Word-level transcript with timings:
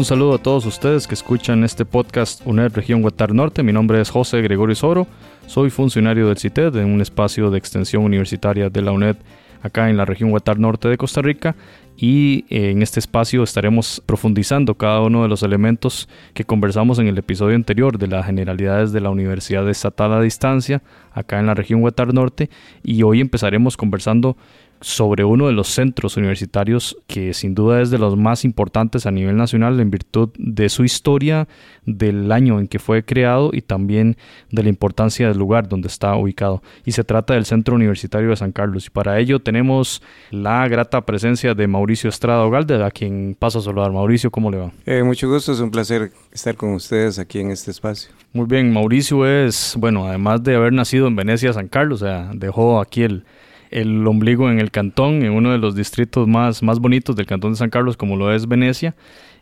Un 0.00 0.06
saludo 0.06 0.32
a 0.32 0.38
todos 0.38 0.64
ustedes 0.64 1.06
que 1.06 1.12
escuchan 1.12 1.62
este 1.62 1.84
podcast 1.84 2.40
UNED 2.46 2.72
Región 2.72 3.04
Huetar 3.04 3.34
Norte. 3.34 3.62
Mi 3.62 3.70
nombre 3.70 4.00
es 4.00 4.08
José 4.08 4.40
Gregorio 4.40 4.74
Soro. 4.74 5.06
Soy 5.46 5.68
funcionario 5.68 6.26
del 6.26 6.38
CITED 6.38 6.74
en 6.76 6.86
un 6.86 7.02
espacio 7.02 7.50
de 7.50 7.58
extensión 7.58 8.04
universitaria 8.04 8.70
de 8.70 8.80
la 8.80 8.92
UNED 8.92 9.16
acá 9.62 9.90
en 9.90 9.98
la 9.98 10.06
región 10.06 10.32
Huetar 10.32 10.58
Norte 10.58 10.88
de 10.88 10.96
Costa 10.96 11.20
Rica 11.20 11.54
y 11.98 12.46
eh, 12.48 12.70
en 12.70 12.80
este 12.80 12.98
espacio 12.98 13.42
estaremos 13.42 14.02
profundizando 14.06 14.74
cada 14.74 15.02
uno 15.02 15.22
de 15.22 15.28
los 15.28 15.42
elementos 15.42 16.08
que 16.32 16.44
conversamos 16.44 16.98
en 16.98 17.06
el 17.06 17.18
episodio 17.18 17.54
anterior 17.54 17.98
de 17.98 18.06
las 18.06 18.24
generalidades 18.24 18.92
de 18.92 19.02
la 19.02 19.10
Universidad 19.10 19.68
Estatal 19.68 20.14
a 20.14 20.22
Distancia 20.22 20.82
acá 21.12 21.38
en 21.40 21.46
la 21.46 21.52
región 21.52 21.82
Huetar 21.82 22.14
Norte 22.14 22.48
y 22.82 23.02
hoy 23.02 23.20
empezaremos 23.20 23.76
conversando 23.76 24.38
sobre 24.80 25.24
uno 25.24 25.46
de 25.46 25.52
los 25.52 25.68
centros 25.68 26.16
universitarios 26.16 26.96
que 27.06 27.34
sin 27.34 27.54
duda 27.54 27.82
es 27.82 27.90
de 27.90 27.98
los 27.98 28.16
más 28.16 28.44
importantes 28.44 29.06
a 29.06 29.10
nivel 29.10 29.36
nacional 29.36 29.78
en 29.80 29.90
virtud 29.90 30.30
de 30.38 30.68
su 30.68 30.84
historia, 30.84 31.48
del 31.84 32.30
año 32.32 32.58
en 32.58 32.68
que 32.68 32.78
fue 32.78 33.04
creado 33.04 33.50
y 33.52 33.62
también 33.62 34.16
de 34.50 34.62
la 34.62 34.68
importancia 34.68 35.28
del 35.28 35.38
lugar 35.38 35.68
donde 35.68 35.88
está 35.88 36.14
ubicado. 36.16 36.62
Y 36.84 36.92
se 36.92 37.04
trata 37.04 37.34
del 37.34 37.44
Centro 37.44 37.74
Universitario 37.74 38.30
de 38.30 38.36
San 38.36 38.52
Carlos. 38.52 38.86
Y 38.86 38.90
para 38.90 39.18
ello 39.18 39.40
tenemos 39.40 40.02
la 40.30 40.66
grata 40.68 41.04
presencia 41.04 41.54
de 41.54 41.66
Mauricio 41.66 42.08
Estrada 42.08 42.44
Ogalde, 42.44 42.82
a 42.82 42.90
quien 42.90 43.36
paso 43.38 43.58
a 43.58 43.62
saludar. 43.62 43.92
Mauricio, 43.92 44.30
¿cómo 44.30 44.50
le 44.50 44.58
va? 44.58 44.72
Eh, 44.86 45.02
mucho 45.02 45.28
gusto, 45.28 45.52
es 45.52 45.60
un 45.60 45.70
placer 45.70 46.12
estar 46.32 46.56
con 46.56 46.74
ustedes 46.74 47.18
aquí 47.18 47.40
en 47.40 47.50
este 47.50 47.70
espacio. 47.70 48.10
Muy 48.32 48.46
bien, 48.46 48.72
Mauricio 48.72 49.26
es, 49.26 49.74
bueno, 49.76 50.06
además 50.06 50.42
de 50.42 50.54
haber 50.54 50.72
nacido 50.72 51.08
en 51.08 51.16
Venecia, 51.16 51.52
San 51.52 51.68
Carlos, 51.68 52.02
o 52.02 52.06
sea, 52.06 52.30
dejó 52.34 52.80
aquí 52.80 53.02
el 53.02 53.24
el 53.70 54.06
ombligo 54.06 54.50
en 54.50 54.58
el 54.58 54.70
cantón, 54.70 55.22
en 55.22 55.32
uno 55.32 55.52
de 55.52 55.58
los 55.58 55.74
distritos 55.74 56.26
más, 56.28 56.62
más 56.62 56.78
bonitos 56.78 57.16
del 57.16 57.26
cantón 57.26 57.52
de 57.52 57.58
San 57.58 57.70
Carlos, 57.70 57.96
como 57.96 58.16
lo 58.16 58.32
es 58.32 58.48
Venecia. 58.48 58.94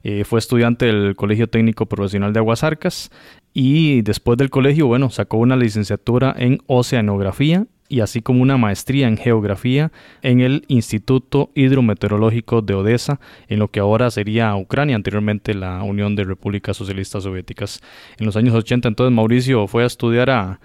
Eh, 0.05 0.25
fue 0.25 0.39
estudiante 0.39 0.87
del 0.87 1.17
Colegio 1.17 1.49
Técnico 1.49 1.87
Profesional 1.87 2.33
de 2.33 2.39
Aguasarcas 2.39 3.11
y 3.53 4.03
después 4.03 4.39
del 4.39 4.51
colegio, 4.51 4.87
bueno, 4.87 5.11
sacó 5.11 5.39
una 5.39 5.57
licenciatura 5.57 6.35
en 6.39 6.61
Oceanografía 6.67 7.67
y 7.89 8.01
así 8.01 8.21
como 8.21 8.43
una 8.43 8.59
maestría 8.59 9.09
en 9.09 9.17
Geografía 9.17 9.91
en 10.23 10.41
el 10.41 10.65
Instituto 10.69 11.51
Hidrometeorológico 11.55 12.63
de 12.63 12.75
Odessa, 12.75 13.19
en 13.49 13.59
lo 13.59 13.69
que 13.69 13.81
ahora 13.81 14.11
sería 14.11 14.55
Ucrania, 14.55 14.95
anteriormente 14.95 15.55
la 15.55 15.83
Unión 15.83 16.15
de 16.15 16.25
Repúblicas 16.25 16.77
Socialistas 16.77 17.25
Soviéticas. 17.25 17.81
En 18.19 18.27
los 18.27 18.37
años 18.37 18.55
80 18.55 18.89
entonces 18.89 19.15
Mauricio 19.15 19.67
fue 19.67 19.83
a 19.83 19.87
estudiar 19.87 20.31
a, 20.31 20.61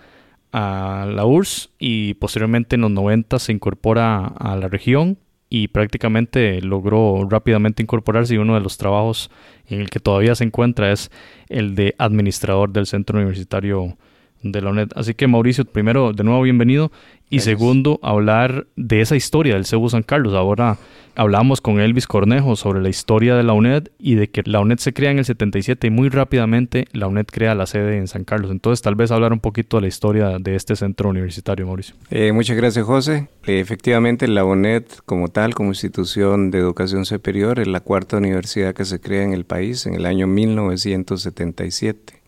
a 0.54 1.08
la 1.10 1.26
URSS 1.26 1.72
y 1.80 2.14
posteriormente 2.14 2.76
en 2.76 2.82
los 2.82 2.92
90 2.92 3.40
se 3.40 3.52
incorpora 3.52 4.28
a 4.28 4.56
la 4.56 4.68
región 4.70 5.18
y 5.50 5.68
prácticamente 5.68 6.62
logró 6.62 7.28
rápidamente 7.30 7.84
incorporarse 7.84 8.36
y 8.36 8.38
uno 8.38 8.54
de 8.54 8.62
los 8.62 8.78
trabajos 8.78 9.30
en 9.68 9.82
el 9.82 9.90
que 9.90 10.00
todavía 10.00 10.36
se 10.36 10.44
encuentra 10.44 10.92
es 10.92 11.12
el 11.50 11.76
de 11.76 11.96
administrador 11.98 12.72
del 12.72 12.86
centro 12.86 13.18
universitario 13.18 13.98
de 14.44 14.62
la 14.62 14.70
UNED. 14.70 14.90
Así 14.96 15.14
que 15.14 15.28
Mauricio, 15.28 15.66
primero, 15.66 16.14
de 16.14 16.24
nuevo 16.24 16.42
bienvenido. 16.42 16.92
Y 17.30 17.40
segundo, 17.40 18.00
hablar 18.04 18.68
de 18.76 19.02
esa 19.02 19.16
historia 19.16 19.56
del 19.56 19.66
CEBU 19.66 19.90
San 19.90 20.04
Carlos. 20.04 20.36
Ahora 20.36 20.78
hablamos 21.16 21.62
con 21.62 21.80
Elvis 21.80 22.06
Cornejo 22.06 22.56
sobre 22.56 22.80
la 22.82 22.90
historia 22.90 23.36
de 23.36 23.42
la 23.42 23.54
UNED 23.54 23.90
y 23.98 24.16
de 24.16 24.30
que 24.30 24.44
la 24.46 24.60
UNED 24.60 24.78
se 24.78 24.94
crea 24.94 25.10
en 25.10 25.18
el 25.18 25.26
77 25.26 25.88
y 25.88 25.90
muy 25.90 26.10
rápidamente 26.10 26.86
la 26.92 27.08
UNED 27.08 27.26
crea 27.26 27.56
la 27.56 27.66
sede 27.66 27.98
en 27.98 28.08
San 28.08 28.24
Carlos. 28.24 28.52
Entonces, 28.52 28.84
tal 28.84 28.94
vez 28.94 29.10
hablar 29.10 29.34
un 29.34 29.40
poquito 29.40 29.78
de 29.78 29.82
la 29.82 29.88
historia 29.88 30.38
de 30.40 30.56
este 30.56 30.76
centro 30.76 31.10
universitario, 31.10 31.66
Mauricio. 31.66 31.96
Eh, 32.12 32.32
muchas 32.34 32.56
gracias, 32.56 32.86
José. 32.86 33.30
Eh, 33.48 33.60
efectivamente, 33.60 34.28
la 34.28 34.46
UNED 34.46 34.84
como 35.06 35.30
tal, 35.30 35.56
como 35.56 35.70
institución 35.70 36.52
de 36.52 36.60
educación 36.60 37.06
superior, 37.06 37.60
es 37.60 37.68
la 37.68 37.80
cuarta 37.80 38.18
universidad 38.18 38.76
que 38.76 38.86
se 38.86 39.00
crea 39.00 39.24
en 39.24 39.34
el 39.34 39.46
país 39.46 39.88
en 39.88 39.96
el 39.96 40.06
año 40.06 40.28
1977. 40.28 42.23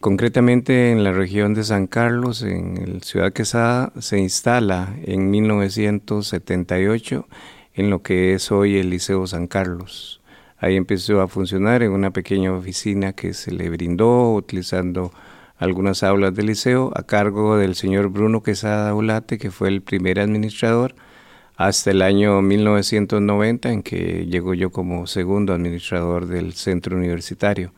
Concretamente 0.00 0.92
en 0.92 1.04
la 1.04 1.12
región 1.12 1.52
de 1.52 1.62
San 1.62 1.86
Carlos, 1.86 2.40
en 2.40 2.78
el 2.78 3.02
Ciudad 3.02 3.34
Quesada, 3.34 3.92
se 3.98 4.18
instala 4.18 4.96
en 5.02 5.30
1978 5.30 7.28
en 7.74 7.90
lo 7.90 8.00
que 8.00 8.32
es 8.32 8.50
hoy 8.50 8.78
el 8.78 8.88
Liceo 8.88 9.26
San 9.26 9.46
Carlos. 9.46 10.22
Ahí 10.56 10.76
empezó 10.76 11.20
a 11.20 11.28
funcionar 11.28 11.82
en 11.82 11.92
una 11.92 12.12
pequeña 12.12 12.50
oficina 12.50 13.12
que 13.12 13.34
se 13.34 13.52
le 13.52 13.68
brindó 13.68 14.32
utilizando 14.32 15.12
algunas 15.58 16.02
aulas 16.02 16.34
del 16.34 16.46
liceo 16.46 16.92
a 16.96 17.02
cargo 17.02 17.58
del 17.58 17.74
señor 17.74 18.08
Bruno 18.08 18.42
Quesada 18.42 18.94
Ulate, 18.94 19.36
que 19.36 19.50
fue 19.50 19.68
el 19.68 19.82
primer 19.82 20.18
administrador, 20.18 20.94
hasta 21.56 21.90
el 21.90 22.00
año 22.00 22.40
1990 22.40 23.70
en 23.70 23.82
que 23.82 24.24
llegó 24.24 24.54
yo 24.54 24.72
como 24.72 25.06
segundo 25.06 25.52
administrador 25.52 26.24
del 26.26 26.54
centro 26.54 26.96
universitario. 26.96 27.74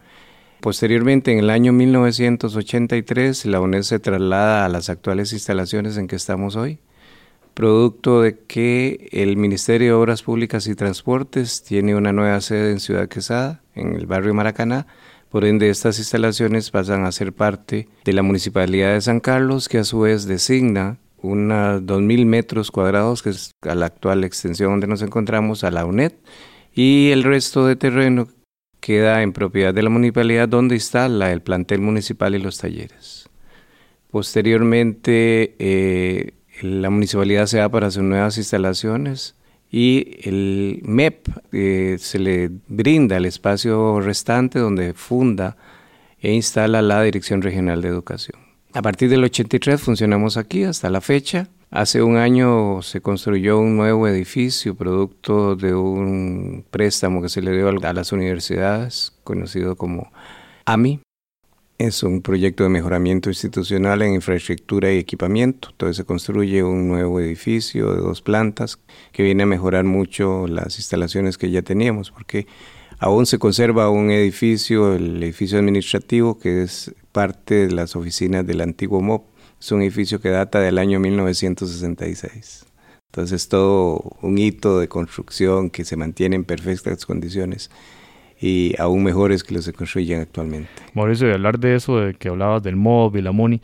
Posteriormente, 0.62 1.32
en 1.32 1.40
el 1.40 1.50
año 1.50 1.72
1983, 1.72 3.46
la 3.46 3.60
UNED 3.60 3.82
se 3.82 3.98
traslada 3.98 4.64
a 4.64 4.68
las 4.68 4.90
actuales 4.90 5.32
instalaciones 5.32 5.96
en 5.96 6.06
que 6.06 6.14
estamos 6.14 6.54
hoy, 6.54 6.78
producto 7.52 8.22
de 8.22 8.38
que 8.38 9.08
el 9.10 9.36
Ministerio 9.36 9.88
de 9.88 9.92
Obras 9.94 10.22
Públicas 10.22 10.68
y 10.68 10.76
Transportes 10.76 11.64
tiene 11.64 11.96
una 11.96 12.12
nueva 12.12 12.40
sede 12.40 12.70
en 12.70 12.78
Ciudad 12.78 13.08
Quesada, 13.08 13.60
en 13.74 13.94
el 13.94 14.06
barrio 14.06 14.34
Maracaná, 14.34 14.86
por 15.30 15.44
ende 15.44 15.68
estas 15.68 15.98
instalaciones 15.98 16.70
pasan 16.70 17.06
a 17.06 17.10
ser 17.10 17.32
parte 17.32 17.88
de 18.04 18.12
la 18.12 18.22
Municipalidad 18.22 18.92
de 18.92 19.00
San 19.00 19.18
Carlos, 19.18 19.68
que 19.68 19.78
a 19.78 19.84
su 19.84 19.98
vez 19.98 20.26
designa 20.26 20.98
unos 21.22 21.82
2.000 21.82 22.24
metros 22.24 22.70
cuadrados, 22.70 23.24
que 23.24 23.30
es 23.30 23.50
la 23.62 23.86
actual 23.86 24.22
extensión 24.22 24.70
donde 24.70 24.86
nos 24.86 25.02
encontramos, 25.02 25.64
a 25.64 25.72
la 25.72 25.84
UNED, 25.84 26.12
y 26.72 27.10
el 27.10 27.24
resto 27.24 27.66
de 27.66 27.74
terreno 27.74 28.28
queda 28.82 29.22
en 29.22 29.32
propiedad 29.32 29.72
de 29.72 29.82
la 29.82 29.90
municipalidad 29.90 30.48
donde 30.48 30.74
instala 30.74 31.30
el 31.30 31.40
plantel 31.40 31.80
municipal 31.80 32.34
y 32.34 32.40
los 32.40 32.58
talleres. 32.58 33.30
Posteriormente, 34.10 35.54
eh, 35.60 36.32
la 36.62 36.90
municipalidad 36.90 37.46
se 37.46 37.60
va 37.60 37.68
para 37.68 37.92
sus 37.92 38.02
nuevas 38.02 38.36
instalaciones 38.36 39.36
y 39.70 40.18
el 40.24 40.80
MEP 40.82 41.28
eh, 41.52 41.96
se 41.98 42.18
le 42.18 42.50
brinda 42.66 43.16
el 43.16 43.24
espacio 43.24 44.00
restante 44.00 44.58
donde 44.58 44.94
funda 44.94 45.56
e 46.20 46.32
instala 46.32 46.82
la 46.82 47.02
Dirección 47.02 47.40
Regional 47.40 47.82
de 47.82 47.88
Educación. 47.88 48.38
A 48.74 48.82
partir 48.82 49.08
del 49.08 49.22
83 49.22 49.80
funcionamos 49.80 50.36
aquí 50.36 50.64
hasta 50.64 50.90
la 50.90 51.00
fecha 51.00 51.48
Hace 51.74 52.02
un 52.02 52.18
año 52.18 52.82
se 52.82 53.00
construyó 53.00 53.58
un 53.58 53.78
nuevo 53.78 54.06
edificio 54.06 54.74
producto 54.74 55.56
de 55.56 55.74
un 55.74 56.66
préstamo 56.70 57.22
que 57.22 57.30
se 57.30 57.40
le 57.40 57.50
dio 57.56 57.70
a 57.70 57.92
las 57.94 58.12
universidades, 58.12 59.14
conocido 59.24 59.74
como 59.74 60.12
AMI. 60.66 61.00
Es 61.78 62.02
un 62.02 62.20
proyecto 62.20 62.64
de 62.64 62.68
mejoramiento 62.68 63.30
institucional 63.30 64.02
en 64.02 64.12
infraestructura 64.12 64.92
y 64.92 64.98
equipamiento. 64.98 65.68
Entonces 65.70 65.96
se 65.96 66.04
construye 66.04 66.62
un 66.62 66.88
nuevo 66.88 67.20
edificio 67.20 67.94
de 67.94 68.02
dos 68.02 68.20
plantas 68.20 68.78
que 69.10 69.22
viene 69.22 69.44
a 69.44 69.46
mejorar 69.46 69.84
mucho 69.84 70.46
las 70.46 70.76
instalaciones 70.76 71.38
que 71.38 71.50
ya 71.50 71.62
teníamos, 71.62 72.10
porque 72.10 72.46
aún 72.98 73.24
se 73.24 73.38
conserva 73.38 73.88
un 73.88 74.10
edificio, 74.10 74.92
el 74.94 75.22
edificio 75.22 75.58
administrativo, 75.58 76.38
que 76.38 76.64
es 76.64 76.94
parte 77.12 77.66
de 77.66 77.72
las 77.72 77.96
oficinas 77.96 78.46
del 78.46 78.60
antiguo 78.60 79.00
MOP 79.00 79.31
es 79.62 79.70
un 79.70 79.80
edificio 79.80 80.20
que 80.20 80.28
data 80.28 80.58
del 80.58 80.76
año 80.76 80.98
1966. 80.98 82.66
Entonces 83.12 83.48
todo 83.48 84.16
un 84.20 84.36
hito 84.36 84.80
de 84.80 84.88
construcción 84.88 85.70
que 85.70 85.84
se 85.84 85.94
mantiene 85.96 86.34
en 86.34 86.42
perfectas 86.42 87.06
condiciones 87.06 87.70
y 88.40 88.74
aún 88.80 89.04
mejores 89.04 89.44
que 89.44 89.54
los 89.54 89.64
que 89.64 89.72
construyen 89.72 90.20
actualmente. 90.20 90.68
Mauricio, 90.94 91.28
de 91.28 91.34
hablar 91.34 91.60
de 91.60 91.76
eso, 91.76 92.00
de 92.00 92.14
que 92.14 92.28
hablabas 92.28 92.64
del 92.64 92.74
MOB 92.74 93.18
y 93.18 93.22
la 93.22 93.30
MONI, 93.30 93.62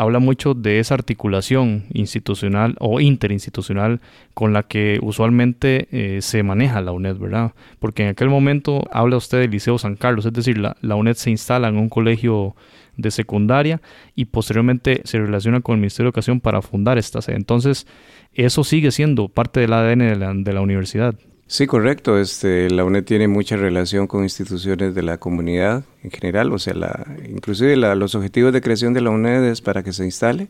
habla 0.00 0.18
mucho 0.18 0.54
de 0.54 0.78
esa 0.78 0.94
articulación 0.94 1.84
institucional 1.92 2.74
o 2.80 3.00
interinstitucional 3.00 4.00
con 4.32 4.54
la 4.54 4.62
que 4.62 4.98
usualmente 5.02 5.88
eh, 5.92 6.22
se 6.22 6.42
maneja 6.42 6.80
la 6.80 6.92
UNED, 6.92 7.16
¿verdad? 7.18 7.52
Porque 7.78 8.04
en 8.04 8.08
aquel 8.08 8.30
momento 8.30 8.82
habla 8.92 9.18
usted 9.18 9.40
del 9.40 9.50
Liceo 9.50 9.76
San 9.78 9.96
Carlos, 9.96 10.24
es 10.24 10.32
decir, 10.32 10.56
la, 10.56 10.74
la 10.80 10.96
UNED 10.96 11.14
se 11.14 11.30
instala 11.30 11.68
en 11.68 11.76
un 11.76 11.90
colegio 11.90 12.56
de 12.96 13.10
secundaria 13.10 13.82
y 14.14 14.26
posteriormente 14.26 15.02
se 15.04 15.18
relaciona 15.18 15.60
con 15.60 15.74
el 15.74 15.80
Ministerio 15.80 16.06
de 16.06 16.08
Educación 16.08 16.40
para 16.40 16.62
fundar 16.62 16.96
esta 16.96 17.20
sede. 17.20 17.36
Entonces, 17.36 17.86
eso 18.32 18.64
sigue 18.64 18.92
siendo 18.92 19.28
parte 19.28 19.60
del 19.60 19.72
ADN 19.74 20.44
de 20.44 20.52
la, 20.52 20.60
universidad. 20.62 21.14
Sí, 21.50 21.66
correcto. 21.66 22.16
Este, 22.16 22.70
la 22.70 22.84
UNED 22.84 23.02
tiene 23.02 23.26
mucha 23.26 23.56
relación 23.56 24.06
con 24.06 24.22
instituciones 24.22 24.94
de 24.94 25.02
la 25.02 25.18
comunidad 25.18 25.82
en 26.04 26.12
general, 26.12 26.52
o 26.52 26.60
sea, 26.60 26.74
la, 26.74 27.04
inclusive 27.28 27.74
los 27.74 28.14
objetivos 28.14 28.52
de 28.52 28.60
creación 28.60 28.94
de 28.94 29.00
la 29.00 29.10
UNED 29.10 29.46
es 29.46 29.60
para 29.60 29.82
que 29.82 29.92
se 29.92 30.04
instale 30.04 30.46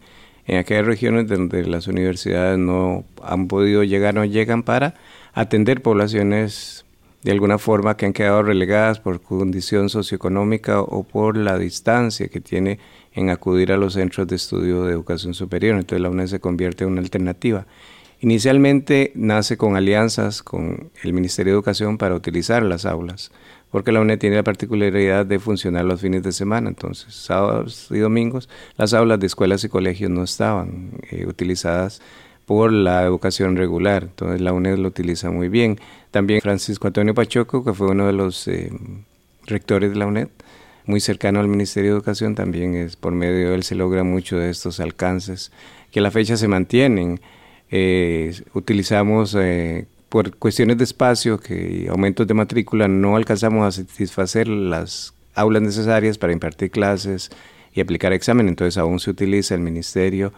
en 0.46 0.58
aquellas 0.58 0.84
regiones 0.84 1.26
donde 1.26 1.66
las 1.66 1.86
universidades 1.86 2.58
no 2.58 3.04
han 3.24 3.48
podido 3.48 3.82
llegar, 3.82 4.14
no 4.14 4.26
llegan 4.26 4.62
para 4.62 4.92
atender 5.32 5.80
poblaciones 5.80 6.84
de 7.22 7.32
alguna 7.32 7.56
forma 7.56 7.96
que 7.96 8.04
han 8.04 8.12
quedado 8.12 8.42
relegadas 8.42 9.00
por 9.00 9.22
condición 9.22 9.88
socioeconómica 9.88 10.82
o 10.82 11.02
por 11.04 11.38
la 11.38 11.56
distancia 11.56 12.28
que 12.28 12.42
tiene 12.42 12.78
en 13.14 13.30
acudir 13.30 13.72
a 13.72 13.78
los 13.78 13.94
centros 13.94 14.28
de 14.28 14.36
estudio 14.36 14.84
de 14.84 14.92
educación 14.92 15.32
superior. 15.32 15.76
Entonces 15.76 16.02
la 16.02 16.10
UNED 16.10 16.26
se 16.26 16.40
convierte 16.40 16.84
en 16.84 16.90
una 16.90 17.00
alternativa. 17.00 17.64
Inicialmente 18.22 19.12
nace 19.14 19.56
con 19.56 19.76
alianzas 19.76 20.42
con 20.42 20.90
el 21.02 21.12
Ministerio 21.14 21.54
de 21.54 21.56
Educación 21.56 21.96
para 21.96 22.14
utilizar 22.14 22.62
las 22.62 22.84
aulas, 22.84 23.32
porque 23.70 23.92
la 23.92 24.00
UNED 24.00 24.18
tiene 24.18 24.36
la 24.36 24.42
particularidad 24.42 25.24
de 25.24 25.38
funcionar 25.38 25.86
los 25.86 26.02
fines 26.02 26.22
de 26.22 26.32
semana, 26.32 26.68
entonces 26.68 27.14
sábados 27.14 27.88
y 27.90 27.98
domingos 27.98 28.50
las 28.76 28.92
aulas 28.92 29.18
de 29.20 29.26
escuelas 29.26 29.64
y 29.64 29.70
colegios 29.70 30.10
no 30.10 30.22
estaban 30.22 30.90
eh, 31.10 31.24
utilizadas 31.26 32.02
por 32.44 32.74
la 32.74 33.04
educación 33.04 33.56
regular, 33.56 34.02
entonces 34.02 34.42
la 34.42 34.52
UNED 34.52 34.76
lo 34.76 34.88
utiliza 34.88 35.30
muy 35.30 35.48
bien. 35.48 35.78
También 36.10 36.42
Francisco 36.42 36.88
Antonio 36.88 37.14
Pachoco, 37.14 37.64
que 37.64 37.72
fue 37.72 37.88
uno 37.88 38.06
de 38.06 38.12
los 38.12 38.46
eh, 38.48 38.70
rectores 39.46 39.92
de 39.92 39.96
la 39.96 40.06
UNED, 40.06 40.28
muy 40.84 41.00
cercano 41.00 41.40
al 41.40 41.48
Ministerio 41.48 41.92
de 41.92 41.96
Educación, 41.96 42.34
también 42.34 42.74
es 42.74 42.96
por 42.96 43.12
medio 43.12 43.48
de 43.48 43.54
él 43.54 43.62
se 43.62 43.76
logra 43.76 44.04
mucho 44.04 44.36
de 44.36 44.50
estos 44.50 44.78
alcances 44.78 45.52
que 45.90 46.00
a 46.00 46.02
la 46.02 46.10
fecha 46.10 46.36
se 46.36 46.48
mantienen 46.48 47.20
eh, 47.70 48.34
utilizamos 48.54 49.36
eh, 49.38 49.86
por 50.08 50.36
cuestiones 50.36 50.78
de 50.78 50.84
espacio 50.84 51.38
que 51.38 51.86
aumentos 51.88 52.26
de 52.26 52.34
matrícula 52.34 52.88
no 52.88 53.16
alcanzamos 53.16 53.66
a 53.66 53.82
satisfacer 53.82 54.48
las 54.48 55.14
aulas 55.34 55.62
necesarias 55.62 56.18
para 56.18 56.32
impartir 56.32 56.70
clases 56.70 57.30
y 57.72 57.80
aplicar 57.80 58.12
examen, 58.12 58.48
entonces 58.48 58.76
aún 58.76 58.98
se 58.98 59.10
utiliza 59.10 59.54
el 59.54 59.60
ministerio 59.60 60.32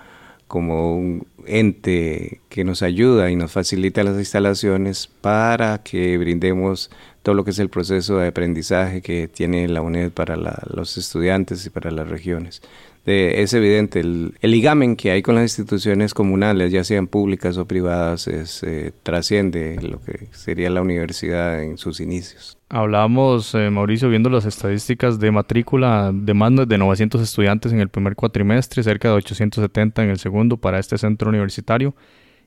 como 0.46 0.99
un 0.99 1.26
ente 1.46 2.43
que 2.50 2.62
nos 2.62 2.82
ayuda 2.82 3.31
y 3.31 3.37
nos 3.37 3.52
facilita 3.52 4.05
las 4.05 4.19
instalaciones 4.19 5.08
para 5.23 5.78
que 5.82 6.19
brindemos 6.19 6.90
todo 7.23 7.35
lo 7.35 7.43
que 7.43 7.52
es 7.52 7.58
el 7.58 7.70
proceso 7.70 8.19
de 8.19 8.28
aprendizaje 8.28 9.00
que 9.00 9.28
tiene 9.28 9.67
la 9.69 9.81
UNED 9.81 10.11
para 10.11 10.37
los 10.37 10.99
estudiantes 10.99 11.64
y 11.64 11.70
para 11.70 11.90
las 11.90 12.06
regiones 12.06 12.61
es 13.04 13.52
evidente, 13.52 14.00
el, 14.00 14.34
ligamen 14.43 14.94
que 14.94 15.10
hay 15.10 15.22
con 15.22 15.34
las 15.34 15.44
instituciones 15.44 16.14
comunales, 16.14 16.70
ya 16.70 16.84
sean 16.84 17.08
públicas 17.08 17.56
o 17.58 17.66
privadas, 17.66 18.28
es, 18.28 18.62
eh, 18.62 18.93
trasciende 19.02 19.76
lo 19.82 20.00
que 20.00 20.28
sería 20.31 20.70
la 20.70 20.82
universidad 20.82 21.62
en 21.62 21.78
sus 21.78 21.99
inicios. 22.00 22.58
Hablábamos, 22.69 23.54
eh, 23.54 23.70
Mauricio, 23.70 24.08
viendo 24.08 24.31
las 24.31 24.46
estadísticas 24.46 25.19
de 25.19 25.32
matrícula 25.32 26.12
de 26.14 26.32
más 26.32 26.52
de 26.69 26.78
900 26.78 27.20
estudiantes 27.20 27.72
en 27.72 27.81
el 27.81 27.88
primer 27.88 28.14
cuatrimestre, 28.14 28.82
cerca 28.84 29.08
de 29.08 29.14
870 29.14 30.04
en 30.04 30.10
el 30.10 30.19
segundo 30.19 30.56
para 30.56 30.78
este 30.78 30.96
centro 30.96 31.28
universitario. 31.28 31.94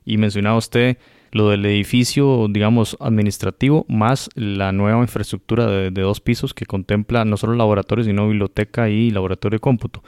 Y 0.04 0.16
mencionaba 0.18 0.56
usted 0.56 0.96
lo 1.32 1.50
del 1.50 1.66
edificio, 1.66 2.46
digamos, 2.48 2.96
administrativo, 3.00 3.84
más 3.88 4.30
la 4.34 4.72
nueva 4.72 5.00
infraestructura 5.02 5.66
de, 5.66 5.90
de 5.90 6.02
dos 6.02 6.20
pisos 6.20 6.54
que 6.54 6.64
contempla 6.64 7.24
no 7.24 7.36
solo 7.36 7.54
laboratorios, 7.54 8.06
sino 8.06 8.28
biblioteca 8.28 8.88
y 8.88 9.10
laboratorio 9.10 9.56
de 9.56 9.60
cómputo 9.60 10.02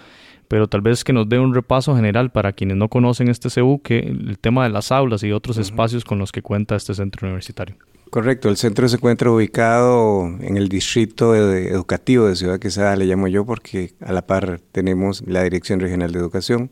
pero 0.48 0.66
tal 0.66 0.80
vez 0.80 1.04
que 1.04 1.12
nos 1.12 1.28
dé 1.28 1.38
un 1.38 1.54
repaso 1.54 1.94
general 1.94 2.30
para 2.30 2.52
quienes 2.52 2.76
no 2.76 2.88
conocen 2.88 3.28
este 3.28 3.50
CEU, 3.50 3.80
que 3.82 3.98
el 3.98 4.38
tema 4.38 4.64
de 4.64 4.70
las 4.70 4.90
aulas 4.90 5.22
y 5.22 5.32
otros 5.32 5.58
espacios 5.58 6.04
con 6.04 6.18
los 6.18 6.32
que 6.32 6.42
cuenta 6.42 6.74
este 6.74 6.94
centro 6.94 7.26
universitario. 7.26 7.76
Correcto, 8.10 8.48
el 8.48 8.56
centro 8.56 8.88
se 8.88 8.96
encuentra 8.96 9.30
ubicado 9.30 10.24
en 10.40 10.56
el 10.56 10.70
distrito 10.70 11.34
educativo 11.34 12.26
de 12.26 12.36
Ciudad 12.36 12.58
Quesada, 12.58 12.96
le 12.96 13.04
llamo 13.04 13.28
yo, 13.28 13.44
porque 13.44 13.92
a 14.00 14.12
la 14.12 14.26
par 14.26 14.60
tenemos 14.72 15.22
la 15.26 15.42
Dirección 15.42 15.78
Regional 15.78 16.10
de 16.10 16.18
Educación. 16.18 16.70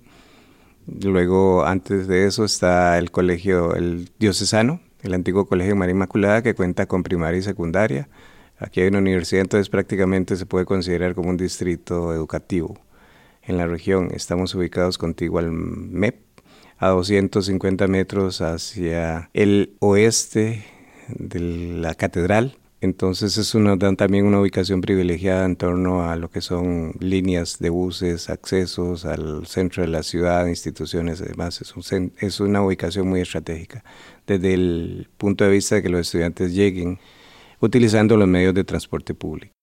Luego, 0.86 1.66
antes 1.66 2.08
de 2.08 2.26
eso, 2.26 2.44
está 2.44 2.96
el 2.96 3.10
colegio, 3.10 3.74
el 3.74 4.08
diocesano, 4.18 4.80
el 5.02 5.12
antiguo 5.12 5.46
colegio 5.46 5.76
María 5.76 5.92
Inmaculada, 5.92 6.42
que 6.42 6.54
cuenta 6.54 6.86
con 6.86 7.02
primaria 7.02 7.38
y 7.38 7.42
secundaria. 7.42 8.08
Aquí 8.58 8.80
hay 8.80 8.88
una 8.88 8.98
universidad, 8.98 9.42
entonces 9.42 9.68
prácticamente 9.68 10.36
se 10.36 10.46
puede 10.46 10.64
considerar 10.64 11.14
como 11.14 11.28
un 11.28 11.36
distrito 11.36 12.14
educativo 12.14 12.78
en 13.46 13.56
la 13.56 13.66
región. 13.66 14.10
Estamos 14.12 14.54
ubicados 14.54 14.98
contigo 14.98 15.38
al 15.38 15.50
MEP, 15.50 16.16
a 16.78 16.88
250 16.88 17.86
metros 17.86 18.40
hacia 18.40 19.30
el 19.32 19.76
oeste 19.80 20.64
de 21.08 21.40
la 21.40 21.94
catedral. 21.94 22.58
Entonces 22.82 23.38
es 23.38 23.54
una, 23.54 23.78
también 23.78 24.26
una 24.26 24.40
ubicación 24.40 24.82
privilegiada 24.82 25.46
en 25.46 25.56
torno 25.56 26.08
a 26.08 26.16
lo 26.16 26.30
que 26.30 26.42
son 26.42 26.92
líneas 27.00 27.58
de 27.58 27.70
buses, 27.70 28.28
accesos 28.28 29.06
al 29.06 29.46
centro 29.46 29.82
de 29.82 29.88
la 29.88 30.02
ciudad, 30.02 30.46
instituciones, 30.46 31.22
además 31.22 31.62
es, 31.62 31.72
es 32.18 32.40
una 32.40 32.62
ubicación 32.62 33.08
muy 33.08 33.22
estratégica 33.22 33.82
desde 34.26 34.54
el 34.54 35.08
punto 35.16 35.44
de 35.44 35.50
vista 35.50 35.76
de 35.76 35.82
que 35.82 35.88
los 35.88 36.02
estudiantes 36.02 36.52
lleguen 36.52 36.98
utilizando 37.60 38.16
los 38.16 38.28
medios 38.28 38.54
de 38.54 38.64
transporte 38.64 39.14
público. 39.14 39.55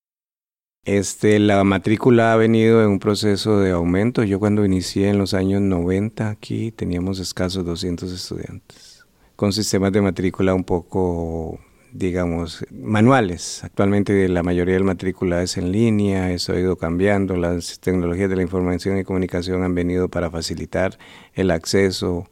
Este, 0.84 1.38
la 1.38 1.64
matrícula 1.64 2.34
ha 2.34 2.36
venido 2.36 2.82
en 2.82 2.90
un 2.90 2.98
proceso 2.98 3.58
de 3.58 3.70
aumento. 3.70 4.22
Yo 4.22 4.38
cuando 4.38 4.66
inicié 4.66 5.08
en 5.08 5.16
los 5.16 5.32
años 5.32 5.62
90 5.62 6.28
aquí 6.28 6.72
teníamos 6.72 7.20
escasos 7.20 7.64
200 7.64 8.12
estudiantes, 8.12 9.06
con 9.34 9.54
sistemas 9.54 9.92
de 9.92 10.02
matrícula 10.02 10.52
un 10.52 10.64
poco, 10.64 11.58
digamos, 11.90 12.66
manuales. 12.70 13.64
Actualmente 13.64 14.28
la 14.28 14.42
mayoría 14.42 14.74
de 14.74 14.80
la 14.80 14.86
matrícula 14.86 15.42
es 15.42 15.56
en 15.56 15.72
línea, 15.72 16.30
eso 16.32 16.52
ha 16.52 16.60
ido 16.60 16.76
cambiando. 16.76 17.34
Las 17.36 17.80
tecnologías 17.80 18.28
de 18.28 18.36
la 18.36 18.42
información 18.42 18.98
y 18.98 19.04
comunicación 19.04 19.62
han 19.62 19.74
venido 19.74 20.10
para 20.10 20.30
facilitar 20.30 20.98
el 21.32 21.50
acceso 21.50 22.28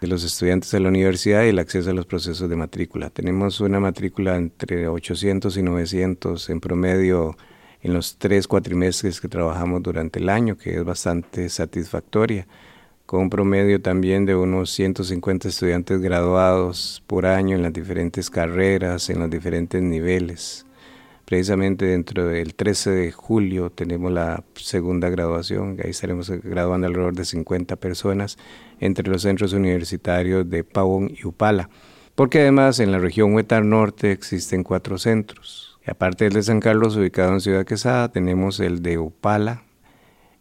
de 0.00 0.08
los 0.08 0.24
estudiantes 0.24 0.74
a 0.74 0.80
la 0.80 0.88
universidad 0.88 1.44
y 1.44 1.50
el 1.50 1.58
acceso 1.60 1.90
a 1.90 1.94
los 1.94 2.06
procesos 2.06 2.50
de 2.50 2.56
matrícula. 2.56 3.10
Tenemos 3.10 3.60
una 3.60 3.78
matrícula 3.78 4.36
entre 4.36 4.88
800 4.88 5.56
y 5.56 5.62
900 5.62 6.50
en 6.50 6.60
promedio 6.60 7.36
en 7.86 7.94
los 7.94 8.16
tres 8.18 8.48
cuatrimestres 8.48 9.20
que 9.20 9.28
trabajamos 9.28 9.80
durante 9.80 10.18
el 10.18 10.28
año, 10.28 10.58
que 10.58 10.74
es 10.74 10.84
bastante 10.84 11.48
satisfactoria, 11.48 12.48
con 13.06 13.20
un 13.20 13.30
promedio 13.30 13.80
también 13.80 14.26
de 14.26 14.34
unos 14.34 14.72
150 14.72 15.46
estudiantes 15.46 16.00
graduados 16.00 17.04
por 17.06 17.26
año 17.26 17.54
en 17.54 17.62
las 17.62 17.72
diferentes 17.72 18.28
carreras, 18.28 19.08
en 19.08 19.20
los 19.20 19.30
diferentes 19.30 19.80
niveles. 19.80 20.66
Precisamente 21.26 21.84
dentro 21.84 22.26
del 22.26 22.56
13 22.56 22.90
de 22.90 23.12
julio 23.12 23.70
tenemos 23.70 24.10
la 24.10 24.42
segunda 24.56 25.08
graduación, 25.08 25.78
ahí 25.84 25.90
estaremos 25.90 26.28
graduando 26.28 26.88
alrededor 26.88 27.14
de 27.14 27.24
50 27.24 27.76
personas 27.76 28.36
entre 28.80 29.08
los 29.08 29.22
centros 29.22 29.52
universitarios 29.52 30.50
de 30.50 30.64
Pavón 30.64 31.12
y 31.16 31.24
Upala, 31.24 31.70
porque 32.16 32.40
además 32.40 32.80
en 32.80 32.90
la 32.90 32.98
región 32.98 33.32
Huetar 33.32 33.64
Norte 33.64 34.10
existen 34.10 34.64
cuatro 34.64 34.98
centros, 34.98 35.65
aparte 35.86 36.24
del 36.24 36.34
de 36.34 36.42
San 36.42 36.60
Carlos, 36.60 36.96
ubicado 36.96 37.32
en 37.32 37.40
Ciudad 37.40 37.64
Quesada, 37.64 38.10
tenemos 38.10 38.60
el 38.60 38.82
de 38.82 38.98
Upala, 38.98 39.62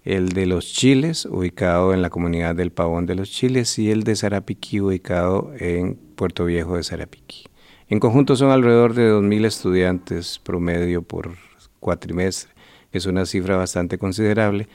el 0.03 0.29
de 0.29 0.45
Los 0.45 0.71
Chiles, 0.73 1.25
ubicado 1.25 1.93
en 1.93 2.01
la 2.01 2.09
comunidad 2.09 2.55
del 2.55 2.71
Pavón 2.71 3.05
de 3.05 3.15
los 3.15 3.31
Chiles, 3.31 3.77
y 3.79 3.91
el 3.91 4.03
de 4.03 4.15
Sarapiquí, 4.15 4.81
ubicado 4.81 5.51
en 5.57 5.95
Puerto 6.15 6.45
Viejo 6.45 6.77
de 6.77 6.83
Sarapiquí. 6.83 7.45
En 7.87 7.99
conjunto 7.99 8.35
son 8.35 8.51
alrededor 8.51 8.95
de 8.95 9.11
2.000 9.11 9.45
estudiantes 9.45 10.39
promedio 10.39 11.03
por 11.03 11.35
cuatrimestre, 11.79 12.51
es 12.91 13.05
una 13.05 13.25
cifra 13.25 13.57
bastante 13.57 13.97
considerable, 13.97 14.67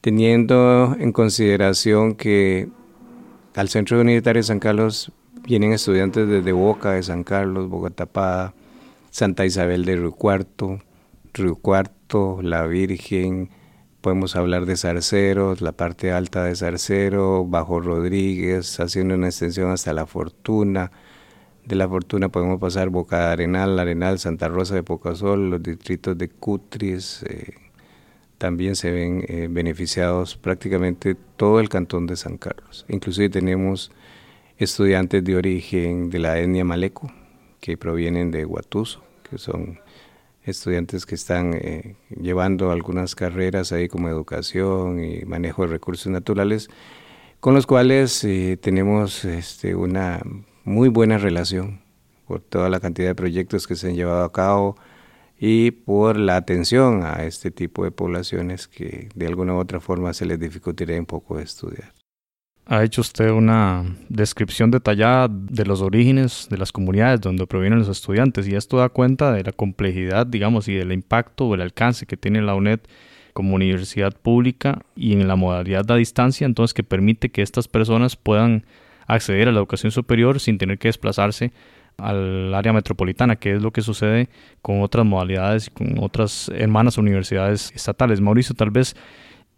teniendo 0.00 0.96
en 0.98 1.12
consideración 1.12 2.14
que 2.14 2.68
al 3.54 3.68
Centro 3.68 4.00
Universitario 4.00 4.40
de 4.40 4.46
San 4.46 4.60
Carlos 4.60 5.12
vienen 5.46 5.72
estudiantes 5.72 6.26
desde 6.28 6.52
Boca 6.52 6.92
de 6.92 7.02
San 7.02 7.24
Carlos, 7.24 7.68
Bogotá, 7.68 8.54
Santa 9.14 9.46
Isabel 9.46 9.84
de 9.84 9.94
Río 9.94 10.10
Cuarto, 10.10 10.80
Río 11.34 11.54
Cuarto, 11.54 12.40
La 12.42 12.66
Virgen, 12.66 13.48
podemos 14.00 14.34
hablar 14.34 14.66
de 14.66 14.76
Zarceros, 14.76 15.60
la 15.60 15.70
parte 15.70 16.10
alta 16.10 16.42
de 16.42 16.56
Zarcero, 16.56 17.44
Bajo 17.44 17.78
Rodríguez, 17.78 18.80
haciendo 18.80 19.14
una 19.14 19.28
extensión 19.28 19.70
hasta 19.70 19.92
La 19.92 20.06
Fortuna. 20.06 20.90
De 21.64 21.76
La 21.76 21.88
Fortuna 21.88 22.28
podemos 22.28 22.58
pasar 22.58 22.88
Boca 22.88 23.20
de 23.20 23.32
Arenal, 23.34 23.78
Arenal, 23.78 24.18
Santa 24.18 24.48
Rosa 24.48 24.74
de 24.74 24.82
Pocasol, 24.82 25.48
los 25.48 25.62
distritos 25.62 26.18
de 26.18 26.28
Cutris, 26.28 27.22
eh, 27.28 27.54
también 28.38 28.74
se 28.74 28.90
ven 28.90 29.24
eh, 29.28 29.46
beneficiados 29.48 30.36
prácticamente 30.36 31.14
todo 31.36 31.60
el 31.60 31.68
cantón 31.68 32.08
de 32.08 32.16
San 32.16 32.36
Carlos. 32.36 32.84
Inclusive 32.88 33.28
tenemos 33.28 33.92
estudiantes 34.58 35.22
de 35.22 35.36
origen 35.36 36.10
de 36.10 36.18
la 36.18 36.36
etnia 36.40 36.64
Maleco, 36.64 37.12
que 37.60 37.78
provienen 37.78 38.32
de 38.32 38.44
Guatuso, 38.44 39.03
son 39.38 39.80
estudiantes 40.44 41.06
que 41.06 41.14
están 41.14 41.54
eh, 41.54 41.96
llevando 42.20 42.70
algunas 42.70 43.14
carreras 43.14 43.72
ahí 43.72 43.88
como 43.88 44.08
educación 44.08 45.02
y 45.02 45.24
manejo 45.24 45.62
de 45.62 45.68
recursos 45.68 46.12
naturales, 46.12 46.68
con 47.40 47.54
los 47.54 47.66
cuales 47.66 48.22
eh, 48.24 48.58
tenemos 48.60 49.24
este, 49.24 49.74
una 49.74 50.20
muy 50.64 50.88
buena 50.88 51.18
relación 51.18 51.82
por 52.26 52.40
toda 52.40 52.68
la 52.68 52.80
cantidad 52.80 53.08
de 53.08 53.14
proyectos 53.14 53.66
que 53.66 53.76
se 53.76 53.88
han 53.88 53.96
llevado 53.96 54.24
a 54.24 54.32
cabo 54.32 54.76
y 55.38 55.72
por 55.72 56.16
la 56.16 56.36
atención 56.36 57.02
a 57.04 57.24
este 57.24 57.50
tipo 57.50 57.84
de 57.84 57.90
poblaciones 57.90 58.68
que 58.68 59.08
de 59.14 59.26
alguna 59.26 59.54
u 59.54 59.58
otra 59.58 59.80
forma 59.80 60.12
se 60.14 60.26
les 60.26 60.38
dificultaría 60.40 60.98
un 60.98 61.06
poco 61.06 61.38
estudiar 61.38 62.03
ha 62.66 62.82
hecho 62.82 63.02
usted 63.02 63.30
una 63.30 63.84
descripción 64.08 64.70
detallada 64.70 65.28
de 65.30 65.66
los 65.66 65.82
orígenes 65.82 66.46
de 66.50 66.56
las 66.56 66.72
comunidades 66.72 67.20
donde 67.20 67.46
provienen 67.46 67.80
los 67.80 67.88
estudiantes 67.88 68.48
y 68.48 68.54
esto 68.54 68.78
da 68.78 68.88
cuenta 68.88 69.32
de 69.32 69.44
la 69.44 69.52
complejidad, 69.52 70.26
digamos, 70.26 70.68
y 70.68 70.74
del 70.74 70.92
impacto 70.92 71.46
o 71.46 71.54
el 71.54 71.60
alcance 71.60 72.06
que 72.06 72.16
tiene 72.16 72.40
la 72.40 72.54
UNED 72.54 72.80
como 73.34 73.54
universidad 73.54 74.14
pública 74.14 74.80
y 74.96 75.12
en 75.12 75.28
la 75.28 75.36
modalidad 75.36 75.84
de 75.84 75.96
distancia, 75.96 76.46
entonces 76.46 76.72
que 76.72 76.84
permite 76.84 77.30
que 77.30 77.42
estas 77.42 77.68
personas 77.68 78.16
puedan 78.16 78.64
acceder 79.06 79.48
a 79.48 79.52
la 79.52 79.58
educación 79.58 79.92
superior 79.92 80.40
sin 80.40 80.56
tener 80.56 80.78
que 80.78 80.88
desplazarse 80.88 81.52
al 81.98 82.54
área 82.54 82.72
metropolitana, 82.72 83.36
que 83.36 83.54
es 83.54 83.62
lo 83.62 83.72
que 83.72 83.82
sucede 83.82 84.28
con 84.62 84.82
otras 84.82 85.04
modalidades 85.04 85.68
y 85.68 85.70
con 85.70 86.02
otras 86.02 86.50
hermanas 86.54 86.96
universidades 86.96 87.72
estatales. 87.74 88.20
Mauricio, 88.20 88.54
tal 88.54 88.70
vez, 88.70 88.96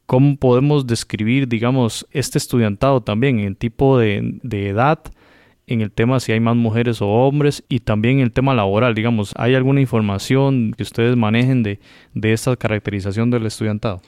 ¿cómo 0.07 0.37
podemos 0.37 0.87
describir, 0.87 1.49
digamos, 1.49 2.07
este 2.13 2.39
estudiantado 2.39 3.03
también 3.03 3.41
en 3.41 3.55
tipo 3.57 3.99
de, 3.99 4.39
edad? 4.51 5.01
en 5.69 5.81
el 5.81 5.91
tema 5.91 6.21
si 6.21 6.31
hay 6.31 6.39
más 6.39 6.55
mujeres 6.55 7.03
o 7.03 7.09
hombres 7.09 7.65
y 7.69 7.81
también 7.81 8.21
el 8.21 8.31
tema 8.31 8.55
laboral, 8.55 8.95
digamos, 8.95 9.33
¿hay 9.37 9.57
alguna 9.57 9.81
información 9.81 10.73
que 10.77 10.85
ustedes 10.85 11.17
manejen 11.17 11.65
de, 11.65 11.81
de 12.15 12.33
esta 12.33 12.55
caracterización 12.55 13.33
del 13.33 13.47
estudiantado? 13.47 14.01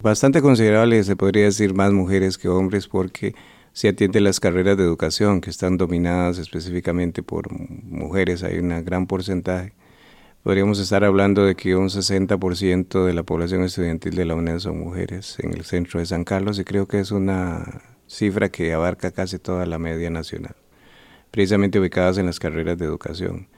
Bastante 0.00 0.40
considerable, 0.40 1.04
se 1.04 1.14
podría 1.14 1.44
decir 1.44 1.74
más 1.74 1.92
mujeres 1.92 2.38
que 2.38 2.48
hombres 2.48 2.88
porque 2.88 3.34
se 3.76 3.88
atiende 3.88 4.22
las 4.22 4.40
carreras 4.40 4.78
de 4.78 4.84
educación 4.84 5.42
que 5.42 5.50
están 5.50 5.76
dominadas 5.76 6.38
específicamente 6.38 7.22
por 7.22 7.52
mujeres, 7.52 8.42
hay 8.42 8.58
un 8.58 8.82
gran 8.82 9.06
porcentaje. 9.06 9.74
Podríamos 10.46 10.78
estar 10.78 11.02
hablando 11.02 11.44
de 11.44 11.56
que 11.56 11.74
un 11.74 11.88
60% 11.88 13.04
de 13.04 13.12
la 13.12 13.24
población 13.24 13.64
estudiantil 13.64 14.14
de 14.14 14.24
la 14.26 14.36
UNED 14.36 14.60
son 14.60 14.78
mujeres 14.78 15.40
en 15.40 15.52
el 15.52 15.64
centro 15.64 15.98
de 15.98 16.06
San 16.06 16.22
Carlos 16.22 16.60
y 16.60 16.64
creo 16.64 16.86
que 16.86 17.00
es 17.00 17.10
una 17.10 17.82
cifra 18.06 18.48
que 18.48 18.72
abarca 18.72 19.10
casi 19.10 19.40
toda 19.40 19.66
la 19.66 19.80
media 19.80 20.08
nacional, 20.08 20.54
precisamente 21.32 21.80
ubicadas 21.80 22.18
en 22.18 22.26
las 22.26 22.38
carreras 22.38 22.78
de 22.78 22.84
educación. 22.84 23.48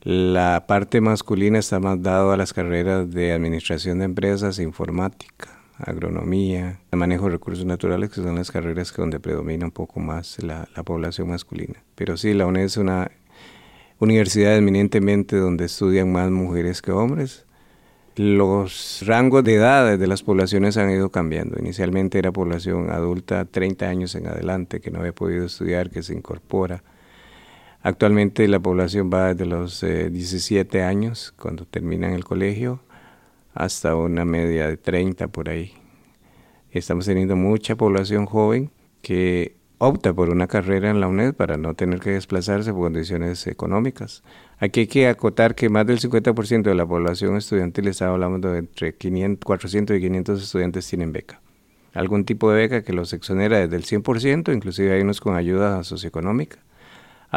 La 0.00 0.64
parte 0.66 1.02
masculina 1.02 1.58
está 1.58 1.78
más 1.78 2.00
dada 2.00 2.32
a 2.32 2.38
las 2.38 2.54
carreras 2.54 3.10
de 3.10 3.32
administración 3.32 3.98
de 3.98 4.06
empresas 4.06 4.58
informática 4.60 5.60
agronomía, 5.78 6.80
manejo 6.92 7.26
de 7.26 7.32
recursos 7.32 7.64
naturales, 7.64 8.10
que 8.10 8.22
son 8.22 8.36
las 8.36 8.50
carreras 8.50 8.94
donde 8.96 9.20
predomina 9.20 9.66
un 9.66 9.72
poco 9.72 10.00
más 10.00 10.42
la, 10.42 10.66
población 10.84 11.28
masculina. 11.28 11.82
Pero 11.94 12.16
sí, 12.16 12.32
la 12.32 12.46
UNED 12.46 12.64
es 12.64 12.76
una 12.76 13.10
universidad 14.04 14.56
eminentemente 14.56 15.36
donde 15.36 15.64
estudian 15.64 16.12
más 16.12 16.30
mujeres 16.30 16.80
que 16.80 16.92
hombres. 16.92 17.44
Los 18.16 19.02
rangos 19.04 19.42
de 19.42 19.54
edad 19.54 19.98
de 19.98 20.06
las 20.06 20.22
poblaciones 20.22 20.76
han 20.76 20.90
ido 20.90 21.10
cambiando. 21.10 21.58
Inicialmente 21.58 22.18
era 22.18 22.30
población 22.30 22.90
adulta 22.90 23.44
30 23.44 23.86
años 23.86 24.14
en 24.14 24.28
adelante 24.28 24.80
que 24.80 24.92
no 24.92 25.00
había 25.00 25.12
podido 25.12 25.46
estudiar, 25.46 25.90
que 25.90 26.02
se 26.02 26.14
incorpora. 26.14 26.84
Actualmente 27.82 28.46
la 28.46 28.60
población 28.60 29.10
va 29.12 29.34
desde 29.34 29.46
los 29.46 29.80
17 29.80 30.78
eh, 30.78 30.82
años, 30.82 31.34
cuando 31.36 31.66
terminan 31.66 32.12
el 32.12 32.24
colegio, 32.24 32.80
hasta 33.52 33.96
una 33.96 34.24
media 34.24 34.68
de 34.68 34.76
30 34.76 35.28
por 35.28 35.48
ahí. 35.48 35.72
Estamos 36.70 37.06
teniendo 37.06 37.36
mucha 37.36 37.76
población 37.76 38.26
joven 38.26 38.70
que 39.02 39.56
opta 39.86 40.12
por 40.12 40.30
una 40.30 40.46
carrera 40.46 40.90
en 40.90 41.00
la 41.00 41.08
UNED 41.08 41.34
para 41.34 41.56
no 41.56 41.74
tener 41.74 42.00
que 42.00 42.10
desplazarse 42.10 42.72
por 42.72 42.82
condiciones 42.82 43.46
económicas. 43.46 44.22
Aquí 44.58 44.80
hay 44.80 44.86
que 44.86 45.08
acotar 45.08 45.54
que 45.54 45.68
más 45.68 45.86
del 45.86 46.00
50% 46.00 46.62
de 46.62 46.74
la 46.74 46.86
población 46.86 47.36
estudiantil, 47.36 47.88
estaba 47.88 48.12
hablando 48.12 48.50
de 48.50 48.58
entre 48.60 48.94
500, 48.94 49.44
400 49.44 49.96
y 49.96 50.00
500 50.00 50.42
estudiantes 50.42 50.88
tienen 50.88 51.12
beca. 51.12 51.40
Algún 51.92 52.24
tipo 52.24 52.50
de 52.50 52.62
beca 52.62 52.82
que 52.82 52.92
los 52.92 53.12
exonera 53.12 53.58
desde 53.58 53.76
el 53.76 53.84
100%, 53.84 54.52
inclusive 54.54 54.92
hay 54.92 55.02
unos 55.02 55.20
con 55.20 55.36
ayuda 55.36 55.84
socioeconómica 55.84 56.63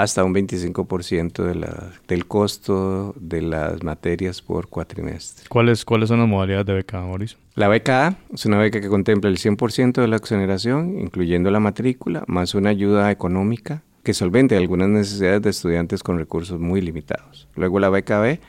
hasta 0.01 0.23
un 0.23 0.33
25% 0.33 1.43
de 1.43 1.55
la, 1.55 1.91
del 2.07 2.27
costo 2.27 3.15
de 3.19 3.41
las 3.41 3.81
materias 3.83 4.43
por 4.43 4.67
cuatrimestre. 4.67 5.47
¿Cuáles, 5.49 5.85
¿Cuáles 5.85 6.09
son 6.09 6.19
las 6.19 6.27
modalidades 6.27 6.67
de 6.67 6.73
beca, 6.73 7.01
Mauricio? 7.01 7.39
La 7.55 7.67
beca 7.67 8.07
A 8.07 8.17
es 8.31 8.45
una 8.45 8.59
beca 8.59 8.79
que 8.79 8.89
contempla 8.89 9.27
el 9.29 9.37
100% 9.37 9.93
de 9.93 10.07
la 10.07 10.17
exoneración, 10.17 10.99
incluyendo 10.99 11.49
la 11.49 11.59
matrícula, 11.59 12.23
más 12.27 12.53
una 12.53 12.69
ayuda 12.69 13.09
económica 13.09 13.81
que 14.03 14.13
solvente 14.13 14.55
algunas 14.55 14.87
necesidades 14.87 15.41
de 15.41 15.49
estudiantes 15.49 16.03
con 16.03 16.19
recursos 16.19 16.59
muy 16.59 16.79
limitados. 16.79 17.47
Luego 17.55 17.79
la 17.79 17.89
beca 17.89 18.19
B, 18.19 18.39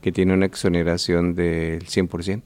que 0.00 0.10
tiene 0.10 0.32
una 0.32 0.46
exoneración 0.46 1.34
del 1.34 1.84
100%, 1.84 2.42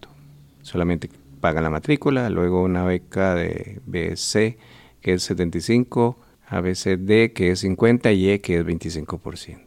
solamente 0.63 1.09
pagan 1.41 1.63
la 1.63 1.71
matrícula. 1.71 2.29
Luego 2.29 2.63
una 2.63 2.85
beca 2.85 3.37
de 3.37 3.81
BC, 3.87 4.59
que 5.01 5.15
es 5.15 5.23
75 5.23 6.19
ABCD 6.49 7.33
que 7.35 7.51
es 7.51 7.61
50 7.61 8.13
y 8.13 8.31
E 8.31 8.41
que 8.41 8.59
es 8.59 8.65
25%. 8.67 9.59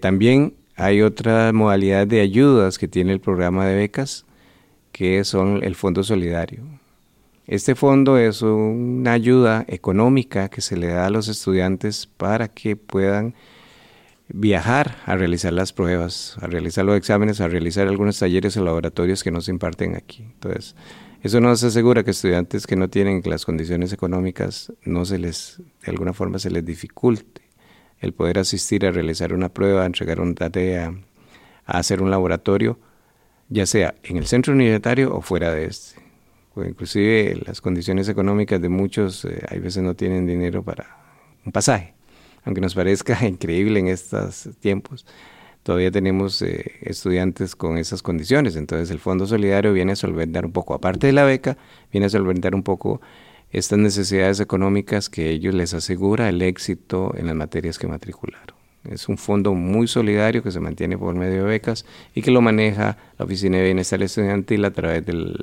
También 0.00 0.54
hay 0.76 1.02
otra 1.02 1.52
modalidad 1.52 2.06
de 2.06 2.20
ayudas 2.20 2.78
que 2.78 2.88
tiene 2.88 3.12
el 3.12 3.20
programa 3.20 3.66
de 3.66 3.76
becas 3.76 4.26
que 4.92 5.24
son 5.24 5.62
el 5.62 5.74
Fondo 5.74 6.02
Solidario. 6.02 6.62
Este 7.46 7.74
fondo 7.74 8.18
es 8.18 8.42
una 8.42 9.12
ayuda 9.12 9.64
económica 9.68 10.48
que 10.48 10.60
se 10.60 10.76
le 10.76 10.88
da 10.88 11.06
a 11.06 11.10
los 11.10 11.28
estudiantes 11.28 12.06
para 12.06 12.48
que 12.48 12.76
puedan 12.76 13.34
viajar 14.28 14.96
a 15.06 15.16
realizar 15.16 15.52
las 15.52 15.72
pruebas, 15.72 16.36
a 16.40 16.46
realizar 16.46 16.84
los 16.84 16.96
exámenes, 16.96 17.40
a 17.40 17.48
realizar 17.48 17.86
algunos 17.86 18.18
talleres 18.18 18.56
o 18.56 18.64
laboratorios 18.64 19.22
que 19.22 19.30
no 19.30 19.40
se 19.40 19.52
imparten 19.52 19.94
aquí. 19.94 20.22
Entonces, 20.22 20.74
eso 21.26 21.40
nos 21.40 21.64
asegura 21.64 22.04
que 22.04 22.12
estudiantes 22.12 22.68
que 22.68 22.76
no 22.76 22.88
tienen 22.88 23.20
las 23.24 23.44
condiciones 23.44 23.92
económicas 23.92 24.72
no 24.84 25.04
se 25.04 25.18
les, 25.18 25.60
de 25.84 25.90
alguna 25.90 26.12
forma 26.12 26.38
se 26.38 26.50
les 26.50 26.64
dificulte 26.64 27.42
el 27.98 28.12
poder 28.12 28.38
asistir 28.38 28.86
a 28.86 28.92
realizar 28.92 29.32
una 29.32 29.48
prueba, 29.48 29.82
a 29.82 29.86
entregar 29.86 30.20
una 30.20 30.34
tarea, 30.34 30.94
a 31.64 31.78
hacer 31.78 32.00
un 32.00 32.12
laboratorio, 32.12 32.78
ya 33.48 33.66
sea 33.66 33.96
en 34.04 34.18
el 34.18 34.26
centro 34.26 34.54
universitario 34.54 35.16
o 35.16 35.20
fuera 35.20 35.52
de 35.52 35.64
este. 35.64 36.00
O 36.54 36.62
inclusive 36.62 37.42
las 37.44 37.60
condiciones 37.60 38.08
económicas 38.08 38.62
de 38.62 38.68
muchos 38.68 39.24
eh, 39.24 39.42
hay 39.48 39.58
veces 39.58 39.82
no 39.82 39.94
tienen 39.94 40.26
dinero 40.26 40.62
para 40.62 40.96
un 41.44 41.50
pasaje, 41.50 41.94
aunque 42.44 42.60
nos 42.60 42.76
parezca 42.76 43.26
increíble 43.26 43.80
en 43.80 43.88
estos 43.88 44.48
tiempos 44.60 45.04
todavía 45.66 45.90
tenemos 45.90 46.40
eh, 46.42 46.76
estudiantes 46.82 47.56
con 47.56 47.76
esas 47.76 48.00
condiciones. 48.00 48.54
Entonces 48.54 48.88
el 48.92 49.00
Fondo 49.00 49.26
Solidario 49.26 49.72
viene 49.72 49.92
a 49.92 49.96
solventar 49.96 50.46
un 50.46 50.52
poco, 50.52 50.74
aparte 50.74 51.08
de 51.08 51.12
la 51.12 51.24
beca, 51.24 51.58
viene 51.90 52.06
a 52.06 52.08
solventar 52.08 52.54
un 52.54 52.62
poco 52.62 53.00
estas 53.50 53.80
necesidades 53.80 54.38
económicas 54.38 55.10
que 55.10 55.28
ellos 55.28 55.54
les 55.54 55.74
asegura 55.74 56.28
el 56.28 56.40
éxito 56.40 57.12
en 57.16 57.26
las 57.26 57.34
materias 57.34 57.80
que 57.80 57.88
matricularon. 57.88 58.54
Es 58.84 59.08
un 59.08 59.18
fondo 59.18 59.54
muy 59.54 59.88
solidario 59.88 60.40
que 60.40 60.52
se 60.52 60.60
mantiene 60.60 60.96
por 60.96 61.16
medio 61.16 61.42
de 61.42 61.50
becas 61.50 61.84
y 62.14 62.22
que 62.22 62.30
lo 62.30 62.40
maneja 62.40 62.96
la 63.18 63.24
Oficina 63.24 63.58
de 63.58 63.64
Bienestar 63.64 64.00
Estudiantil 64.04 64.64
a 64.64 64.70
través 64.70 65.04
de 65.04 65.34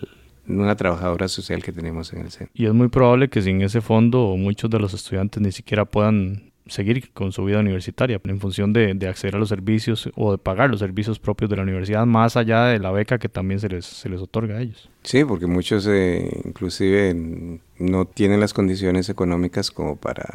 una 0.48 0.78
trabajadora 0.78 1.28
social 1.28 1.62
que 1.62 1.74
tenemos 1.74 2.14
en 2.14 2.22
el 2.22 2.32
centro. 2.32 2.54
Y 2.54 2.66
es 2.66 2.74
muy 2.74 2.88
probable 2.88 3.28
que 3.28 3.42
sin 3.42 3.62
ese 3.62 3.82
fondo 3.82 4.38
muchos 4.38 4.70
de 4.70 4.80
los 4.80 4.94
estudiantes 4.94 5.42
ni 5.42 5.52
siquiera 5.52 5.84
puedan 5.84 6.53
seguir 6.68 7.12
con 7.12 7.32
su 7.32 7.44
vida 7.44 7.60
universitaria 7.60 8.22
en 8.24 8.40
función 8.40 8.72
de, 8.74 8.98
acceder 9.08 9.36
a 9.36 9.40
los 9.40 9.50
servicios 9.50 10.10
o 10.16 10.32
de 10.32 10.38
pagar 10.38 10.70
los 10.70 10.80
servicios 10.80 11.20
propios 11.20 11.50
de 11.50 11.58
la 11.58 11.64
universidad 11.64 12.06
más 12.06 12.38
allá 12.38 12.66
de 12.66 12.80
la 12.80 12.92
beca 12.92 13.18
que 13.20 13.30
también 13.30 13.60
se 13.60 13.70
les, 13.70 13.86
se 13.86 14.10
les 14.10 14.22
otorga 14.22 14.58
a 14.58 14.62
ellos. 14.62 14.90
Sí, 15.04 15.26
porque 15.26 15.48
muchos 15.48 15.88
eh, 15.88 16.42
inclusive 16.46 17.60
no 17.80 18.06
tienen 18.06 18.40
las 18.40 18.54
condiciones 18.54 19.10
económicas 19.10 19.72
como 19.72 19.98
para 19.98 20.26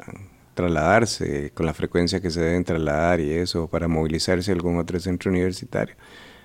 trasladarse 0.54 1.52
con 1.54 1.66
la 1.66 1.74
frecuencia 1.74 2.20
que 2.20 2.30
se 2.30 2.40
deben 2.40 2.64
trasladar 2.64 3.20
y 3.20 3.30
eso, 3.30 3.68
para 3.68 3.88
movilizarse 3.88 4.50
a 4.50 4.54
algún 4.54 4.76
otro 4.78 4.98
centro 4.98 5.30
universitario. 5.30 5.94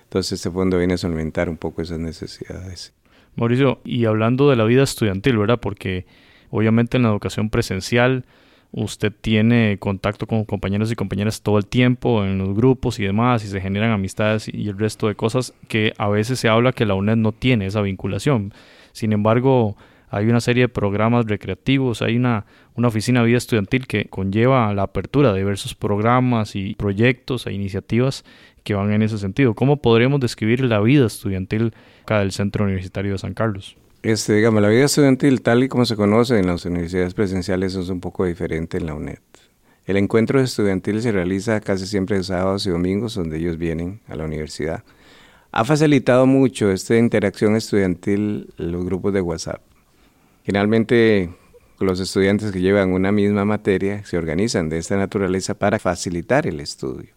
Entonces 0.04 0.32
este 0.32 0.50
fondo 0.50 0.78
viene 0.78 0.94
a 0.94 0.98
solventar 0.98 1.50
un 1.50 1.56
poco 1.56 1.82
esas 1.82 1.98
necesidades. 1.98 2.94
Mauricio, 3.36 3.80
y 3.84 4.04
hablando 4.04 4.48
de 4.48 4.56
la 4.56 4.64
vida 4.64 4.84
estudiantil, 4.84 5.36
¿verdad? 5.36 5.58
Porque 5.60 6.06
obviamente 6.50 6.96
en 6.96 7.02
la 7.02 7.08
educación 7.08 7.50
presencial 7.50 8.24
usted 8.76 9.12
tiene 9.12 9.78
contacto 9.78 10.26
con 10.26 10.44
compañeros 10.44 10.90
y 10.90 10.96
compañeras 10.96 11.42
todo 11.42 11.58
el 11.58 11.66
tiempo 11.66 12.24
en 12.24 12.38
los 12.38 12.54
grupos 12.54 12.98
y 12.98 13.04
demás 13.04 13.44
y 13.44 13.48
se 13.48 13.60
generan 13.60 13.92
amistades 13.92 14.48
y 14.52 14.68
el 14.68 14.76
resto 14.76 15.06
de 15.06 15.14
cosas 15.14 15.54
que 15.68 15.92
a 15.96 16.08
veces 16.08 16.40
se 16.40 16.48
habla 16.48 16.72
que 16.72 16.84
la 16.84 16.94
UNED 16.94 17.16
no 17.16 17.30
tiene 17.30 17.66
esa 17.66 17.82
vinculación. 17.82 18.52
Sin 18.90 19.12
embargo, 19.12 19.76
hay 20.10 20.26
una 20.26 20.40
serie 20.40 20.64
de 20.64 20.68
programas 20.68 21.26
recreativos, 21.26 22.02
hay 22.02 22.16
una, 22.16 22.46
una 22.74 22.88
oficina 22.88 23.20
de 23.20 23.26
vida 23.26 23.38
estudiantil 23.38 23.86
que 23.86 24.06
conlleva 24.06 24.74
la 24.74 24.82
apertura 24.82 25.32
de 25.32 25.38
diversos 25.38 25.76
programas 25.76 26.56
y 26.56 26.74
proyectos 26.74 27.46
e 27.46 27.52
iniciativas 27.52 28.24
que 28.64 28.74
van 28.74 28.92
en 28.92 29.02
ese 29.02 29.18
sentido. 29.18 29.54
¿Cómo 29.54 29.76
podríamos 29.76 30.18
describir 30.18 30.64
la 30.64 30.80
vida 30.80 31.06
estudiantil 31.06 31.74
acá 32.02 32.18
del 32.18 32.32
Centro 32.32 32.64
Universitario 32.64 33.12
de 33.12 33.18
San 33.18 33.34
Carlos? 33.34 33.76
Este, 34.04 34.34
digamos, 34.34 34.60
la 34.60 34.68
vida 34.68 34.84
estudiantil, 34.84 35.40
tal 35.40 35.64
y 35.64 35.68
como 35.68 35.86
se 35.86 35.96
conoce 35.96 36.38
en 36.38 36.46
las 36.46 36.66
universidades 36.66 37.14
presenciales, 37.14 37.74
es 37.74 37.88
un 37.88 38.00
poco 38.00 38.26
diferente 38.26 38.76
en 38.76 38.84
la 38.84 38.92
UNED. 38.92 39.20
El 39.86 39.96
encuentro 39.96 40.42
estudiantil 40.42 41.00
se 41.00 41.10
realiza 41.10 41.58
casi 41.62 41.86
siempre 41.86 42.22
sábados 42.22 42.66
y 42.66 42.70
domingos, 42.70 43.14
donde 43.14 43.38
ellos 43.38 43.56
vienen 43.56 44.02
a 44.06 44.14
la 44.14 44.24
universidad. 44.24 44.84
Ha 45.52 45.64
facilitado 45.64 46.26
mucho 46.26 46.70
esta 46.70 46.98
interacción 46.98 47.56
estudiantil 47.56 48.52
los 48.58 48.84
grupos 48.84 49.14
de 49.14 49.22
WhatsApp. 49.22 49.62
Generalmente 50.44 51.30
los 51.80 51.98
estudiantes 51.98 52.52
que 52.52 52.60
llevan 52.60 52.92
una 52.92 53.10
misma 53.10 53.46
materia 53.46 54.04
se 54.04 54.18
organizan 54.18 54.68
de 54.68 54.76
esta 54.76 54.98
naturaleza 54.98 55.54
para 55.54 55.78
facilitar 55.78 56.46
el 56.46 56.60
estudio. 56.60 57.13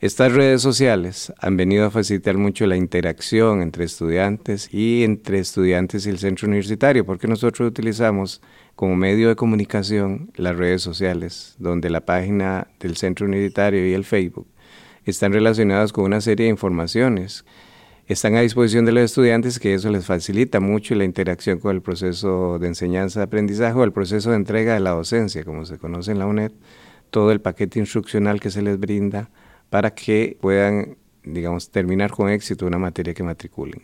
Estas 0.00 0.32
redes 0.32 0.62
sociales 0.62 1.32
han 1.40 1.56
venido 1.56 1.84
a 1.84 1.90
facilitar 1.90 2.36
mucho 2.38 2.66
la 2.66 2.76
interacción 2.76 3.62
entre 3.62 3.84
estudiantes 3.84 4.72
y 4.72 5.02
entre 5.02 5.40
estudiantes 5.40 6.06
y 6.06 6.10
el 6.10 6.20
centro 6.20 6.46
universitario, 6.46 7.04
porque 7.04 7.26
nosotros 7.26 7.68
utilizamos 7.68 8.40
como 8.76 8.94
medio 8.94 9.26
de 9.28 9.34
comunicación 9.34 10.30
las 10.36 10.56
redes 10.56 10.82
sociales, 10.82 11.56
donde 11.58 11.90
la 11.90 12.02
página 12.02 12.68
del 12.78 12.96
centro 12.96 13.26
universitario 13.26 13.88
y 13.88 13.92
el 13.92 14.04
Facebook 14.04 14.46
están 15.04 15.32
relacionados 15.32 15.92
con 15.92 16.04
una 16.04 16.20
serie 16.20 16.44
de 16.44 16.50
informaciones. 16.50 17.44
Están 18.06 18.36
a 18.36 18.42
disposición 18.42 18.84
de 18.84 18.92
los 18.92 19.02
estudiantes 19.02 19.58
que 19.58 19.74
eso 19.74 19.90
les 19.90 20.06
facilita 20.06 20.60
mucho 20.60 20.94
la 20.94 21.02
interacción 21.02 21.58
con 21.58 21.74
el 21.74 21.82
proceso 21.82 22.60
de 22.60 22.68
enseñanza-aprendizaje 22.68 23.76
o 23.76 23.82
el 23.82 23.92
proceso 23.92 24.30
de 24.30 24.36
entrega 24.36 24.74
de 24.74 24.80
la 24.80 24.90
docencia, 24.90 25.42
como 25.42 25.64
se 25.66 25.76
conoce 25.76 26.12
en 26.12 26.20
la 26.20 26.26
UNED, 26.26 26.52
todo 27.10 27.32
el 27.32 27.40
paquete 27.40 27.80
instruccional 27.80 28.38
que 28.38 28.50
se 28.50 28.62
les 28.62 28.78
brinda 28.78 29.28
para 29.70 29.94
que 29.94 30.36
puedan, 30.40 30.96
digamos, 31.24 31.70
terminar 31.70 32.10
con 32.10 32.30
éxito 32.30 32.66
una 32.66 32.78
materia 32.78 33.14
que 33.14 33.22
matriculen. 33.22 33.82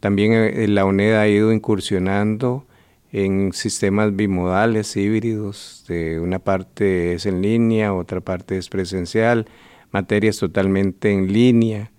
También 0.00 0.32
eh, 0.32 0.68
la 0.68 0.84
UNED 0.84 1.14
ha 1.14 1.28
ido 1.28 1.52
incursionando 1.52 2.66
en 3.12 3.52
sistemas 3.52 4.14
bimodales, 4.14 4.96
híbridos, 4.96 5.84
de 5.88 6.20
una 6.20 6.38
parte 6.38 7.14
es 7.14 7.26
en 7.26 7.42
línea, 7.42 7.92
otra 7.92 8.20
parte 8.20 8.56
es 8.56 8.68
presencial, 8.68 9.46
materias 9.90 10.38
totalmente 10.38 11.10
en 11.10 11.32
línea, 11.32 11.90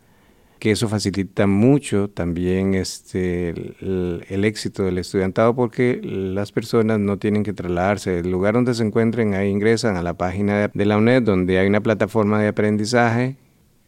que 0.61 0.69
eso 0.69 0.87
facilita 0.87 1.47
mucho 1.47 2.07
también 2.11 2.75
este, 2.75 3.49
el, 3.49 4.45
éxito 4.45 4.83
del 4.83 4.99
estudiantado 4.99 5.55
porque 5.55 5.99
las 6.03 6.51
personas 6.51 6.99
no 6.99 7.17
tienen 7.17 7.41
que 7.41 7.51
trasladarse. 7.51 8.19
El 8.19 8.29
lugar 8.29 8.53
donde 8.53 8.75
se 8.75 8.83
encuentren, 8.83 9.33
ahí 9.33 9.49
ingresan 9.49 9.97
a 9.97 10.03
la 10.03 10.13
página 10.13 10.67
de 10.71 10.85
la 10.85 10.97
UNED 10.99 11.23
donde 11.23 11.57
hay 11.57 11.65
una 11.67 11.81
plataforma 11.81 12.39
de 12.39 12.49
aprendizaje, 12.49 13.37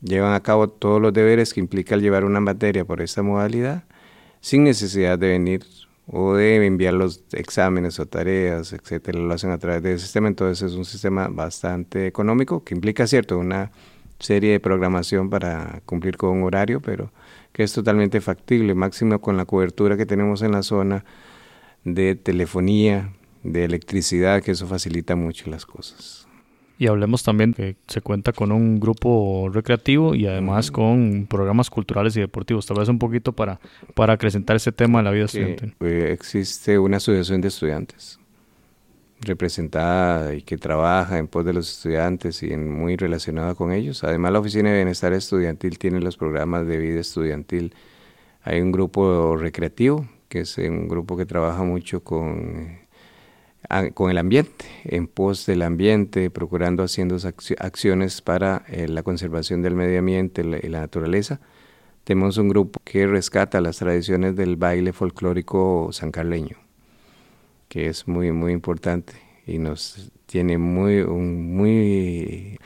llevan 0.01 0.33
a 0.33 0.39
cabo 0.41 0.67
todos 0.67 0.99
los 0.99 1.13
deberes 1.13 1.53
que 1.53 1.59
implica 1.59 1.95
llevar 1.95 2.25
una 2.25 2.39
materia 2.39 2.83
por 2.85 3.01
esta 3.01 3.21
modalidad 3.21 3.83
sin 4.41 4.63
necesidad 4.63 5.19
de 5.19 5.27
venir 5.27 5.63
o 6.07 6.33
de 6.33 6.65
enviar 6.65 6.95
los 6.95 7.23
exámenes 7.33 7.99
o 7.99 8.07
tareas, 8.07 8.73
etcétera, 8.73 9.19
lo 9.19 9.31
hacen 9.31 9.51
a 9.51 9.59
través 9.59 9.83
del 9.83 9.99
sistema. 9.99 10.27
Entonces 10.27 10.71
es 10.71 10.75
un 10.75 10.85
sistema 10.85 11.27
bastante 11.27 12.07
económico 12.07 12.63
que 12.63 12.73
implica, 12.73 13.05
cierto, 13.05 13.37
una 13.37 13.71
serie 14.19 14.51
de 14.51 14.59
programación 14.59 15.29
para 15.29 15.81
cumplir 15.85 16.17
con 16.17 16.29
un 16.29 16.43
horario, 16.43 16.81
pero 16.81 17.11
que 17.51 17.63
es 17.63 17.73
totalmente 17.73 18.21
factible, 18.21 18.73
máximo 18.73 19.19
con 19.21 19.37
la 19.37 19.45
cobertura 19.45 19.97
que 19.97 20.05
tenemos 20.05 20.41
en 20.41 20.51
la 20.51 20.63
zona 20.63 21.05
de 21.83 22.15
telefonía, 22.15 23.13
de 23.43 23.65
electricidad, 23.65 24.41
que 24.41 24.51
eso 24.51 24.67
facilita 24.67 25.15
mucho 25.15 25.49
las 25.49 25.65
cosas. 25.65 26.27
Y 26.79 26.87
hablemos 26.87 27.23
también 27.23 27.53
que 27.53 27.75
se 27.87 28.01
cuenta 28.01 28.33
con 28.33 28.51
un 28.51 28.79
grupo 28.79 29.49
recreativo 29.53 30.15
y 30.15 30.25
además 30.25 30.71
con 30.71 31.27
programas 31.29 31.69
culturales 31.69 32.17
y 32.17 32.19
deportivos. 32.19 32.65
Tal 32.65 32.79
vez 32.79 32.89
un 32.89 32.99
poquito 32.99 33.31
para, 33.31 33.59
para 33.93 34.13
acrecentar 34.13 34.55
ese 34.55 34.71
tema 34.71 34.99
de 34.99 35.03
la 35.03 35.11
vida 35.11 35.25
estudiantil. 35.25 35.75
Pues, 35.77 36.05
existe 36.05 36.79
una 36.79 36.97
asociación 36.97 37.41
de 37.41 37.49
estudiantes 37.49 38.19
representada 39.23 40.33
y 40.35 40.41
que 40.41 40.57
trabaja 40.57 41.17
en 41.17 41.27
pos 41.27 41.45
de 41.45 41.53
los 41.53 41.69
estudiantes 41.69 42.43
y 42.43 42.53
en, 42.53 42.71
muy 42.71 42.95
relacionada 42.95 43.55
con 43.55 43.71
ellos. 43.71 44.03
Además, 44.03 44.31
la 44.33 44.39
Oficina 44.39 44.69
de 44.69 44.77
Bienestar 44.77 45.13
Estudiantil 45.13 45.77
tiene 45.79 45.99
los 45.99 46.17
programas 46.17 46.67
de 46.67 46.77
vida 46.77 46.99
estudiantil. 46.99 47.73
Hay 48.43 48.61
un 48.61 48.71
grupo 48.71 49.37
recreativo, 49.37 50.07
que 50.29 50.41
es 50.41 50.57
un 50.57 50.87
grupo 50.87 51.17
que 51.17 51.25
trabaja 51.25 51.63
mucho 51.63 52.03
con, 52.03 52.79
con 53.93 54.11
el 54.11 54.17
ambiente, 54.17 54.65
en 54.83 55.07
pos 55.07 55.45
del 55.45 55.61
ambiente, 55.61 56.29
procurando 56.29 56.83
haciendo 56.83 57.17
acciones 57.59 58.21
para 58.21 58.63
eh, 58.67 58.87
la 58.87 59.03
conservación 59.03 59.61
del 59.61 59.75
medio 59.75 59.99
ambiente 59.99 60.41
y 60.41 60.67
la 60.67 60.81
naturaleza. 60.81 61.39
Tenemos 62.03 62.37
un 62.37 62.49
grupo 62.49 62.81
que 62.83 63.07
rescata 63.07 63.61
las 63.61 63.77
tradiciones 63.77 64.35
del 64.35 64.57
baile 64.57 64.91
folclórico 64.91 65.89
sancarleño 65.93 66.63
que 67.73 67.87
es 67.87 68.07
muy, 68.07 68.31
muy 68.31 68.51
importante 68.51 69.13
y 69.45 69.57
nos 69.57 70.11
tiene 70.25 70.57
muy, 70.57 71.03
muy, 71.03 72.59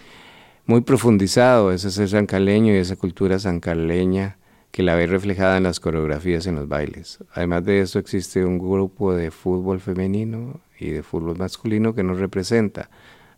muy 0.66 0.82
profundizado 0.82 1.72
ese 1.72 1.92
ser 1.92 2.10
sancaleño 2.10 2.74
y 2.74 2.78
esa 2.78 2.96
cultura 2.96 3.40
sancaleña 3.40 4.38
que 4.72 4.84
la 4.84 4.96
ve 4.96 5.08
reflejada 5.08 5.58
en 5.58 5.64
las 5.64 5.80
coreografías 5.80 6.46
en 6.46 6.56
los 6.56 6.68
bailes. 6.68 7.20
Además 7.34 7.66
de 7.66 7.82
eso 7.82 8.00
existe 8.00 8.46
un 8.46 8.60
grupo 8.60 9.14
de 9.14 9.32
fútbol 9.32 9.80
femenino 9.80 10.60
y 10.80 10.92
de 10.92 11.04
fútbol 11.04 11.38
masculino 11.38 11.96
que 11.96 12.04
nos 12.04 12.20
representa 12.20 12.90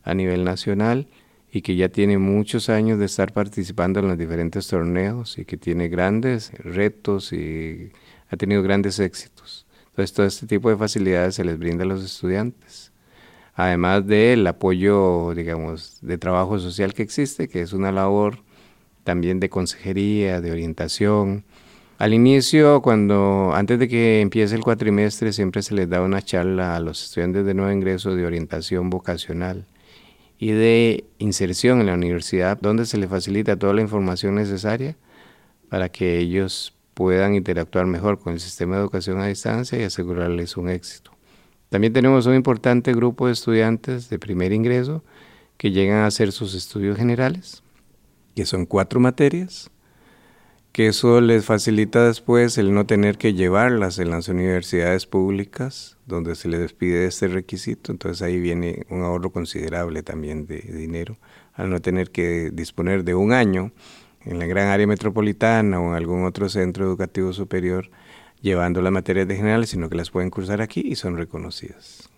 a 0.03 0.13
nivel 0.13 0.43
nacional 0.43 1.07
y 1.51 1.61
que 1.61 1.75
ya 1.75 1.89
tiene 1.89 2.17
muchos 2.17 2.69
años 2.69 2.99
de 2.99 3.05
estar 3.05 3.33
participando 3.33 3.99
en 3.99 4.07
los 4.07 4.17
diferentes 4.17 4.67
torneos 4.67 5.37
y 5.37 5.45
que 5.45 5.57
tiene 5.57 5.87
grandes 5.87 6.51
retos 6.59 7.33
y 7.33 7.91
ha 8.29 8.37
tenido 8.37 8.61
grandes 8.61 8.99
éxitos. 8.99 9.65
Entonces, 9.87 10.13
todo 10.13 10.25
este 10.25 10.47
tipo 10.47 10.69
de 10.69 10.77
facilidades 10.77 11.35
se 11.35 11.43
les 11.43 11.57
brinda 11.57 11.83
a 11.83 11.87
los 11.87 12.03
estudiantes. 12.03 12.88
Además 13.59 14.07
del 14.07 14.47
apoyo, 14.47 15.33
digamos, 15.35 15.97
de 16.01 16.17
trabajo 16.17 16.59
social 16.59 16.93
que 16.93 17.03
existe, 17.03 17.49
que 17.49 17.59
es 17.59 17.73
una 17.73 17.91
labor 17.91 18.37
también 19.03 19.41
de 19.41 19.49
consejería, 19.49 20.39
de 20.39 20.53
orientación. 20.53 21.43
Al 21.97 22.13
inicio, 22.13 22.81
cuando 22.81 23.51
antes 23.53 23.77
de 23.77 23.89
que 23.89 24.21
empiece 24.21 24.55
el 24.55 24.61
cuatrimestre, 24.61 25.33
siempre 25.33 25.61
se 25.61 25.75
les 25.75 25.89
da 25.89 26.01
una 26.01 26.21
charla 26.21 26.77
a 26.77 26.79
los 26.79 27.03
estudiantes 27.03 27.45
de 27.45 27.53
nuevo 27.53 27.69
ingreso 27.69 28.15
de 28.15 28.25
orientación 28.25 28.89
vocacional 28.89 29.65
y 30.37 30.51
de 30.51 31.03
inserción 31.17 31.81
en 31.81 31.87
la 31.87 31.95
universidad, 31.95 32.57
donde 32.61 32.85
se 32.85 32.97
les 32.97 33.09
facilita 33.09 33.57
toda 33.57 33.73
la 33.73 33.81
información 33.81 34.35
necesaria 34.35 34.95
para 35.67 35.89
que 35.89 36.17
ellos 36.17 36.77
puedan 36.93 37.35
interactuar 37.35 37.87
mejor 37.87 38.19
con 38.19 38.31
el 38.31 38.39
sistema 38.39 38.77
de 38.77 38.83
educación 38.83 39.19
a 39.19 39.27
distancia 39.27 39.77
y 39.77 39.83
asegurarles 39.83 40.55
un 40.55 40.69
éxito. 40.69 41.18
También 41.69 41.93
tenemos 41.93 42.25
un 42.25 42.35
importante 42.35 42.93
grupo 42.93 43.27
de 43.27 43.33
estudiantes 43.33 44.09
de 44.09 44.17
primer 44.17 44.53
ingreso 44.53 45.03
que 45.57 45.71
llegan 45.71 45.99
a 45.99 46.07
hacer 46.07 46.31
sus 46.31 46.55
estudios 46.55 46.97
generales, 46.97 47.61
que 48.35 48.45
son 48.45 48.65
cuatro 48.65 48.99
materias, 48.99 49.69
que 50.71 50.87
eso 50.87 51.21
les 51.21 51.45
facilita 51.45 52.07
después 52.07 52.57
el 52.57 52.73
no 52.73 52.85
tener 52.85 53.17
que 53.17 53.33
llevarlas 53.33 53.99
en 53.99 54.09
las 54.09 54.29
universidades 54.29 55.05
públicas, 55.05 55.97
donde 56.07 56.35
se 56.35 56.47
les 56.47 56.73
pide 56.73 57.05
este 57.05 57.27
requisito. 57.27 57.91
Entonces 57.91 58.21
ahí 58.21 58.39
viene 58.39 58.85
un 58.89 59.03
ahorro 59.03 59.31
considerable 59.31 60.01
también 60.01 60.47
de 60.47 60.61
dinero, 60.61 61.17
al 61.53 61.69
no 61.69 61.81
tener 61.81 62.09
que 62.09 62.49
disponer 62.51 63.03
de 63.03 63.13
un 63.13 63.31
año 63.31 63.71
en 64.25 64.39
la 64.39 64.47
gran 64.47 64.69
área 64.69 64.87
metropolitana 64.87 65.79
o 65.79 65.89
en 65.89 65.95
algún 65.95 66.25
otro 66.25 66.49
centro 66.49 66.85
educativo 66.85 67.31
superior 67.33 67.91
llevando 68.41 68.81
las 68.81 68.91
materias 68.91 69.27
de 69.27 69.35
general, 69.35 69.65
sino 69.67 69.89
que 69.89 69.97
las 69.97 70.09
pueden 70.09 70.29
cursar 70.29 70.61
aquí 70.61 70.81
y 70.85 70.95
son 70.95 71.17
reconocidas. 71.17 72.09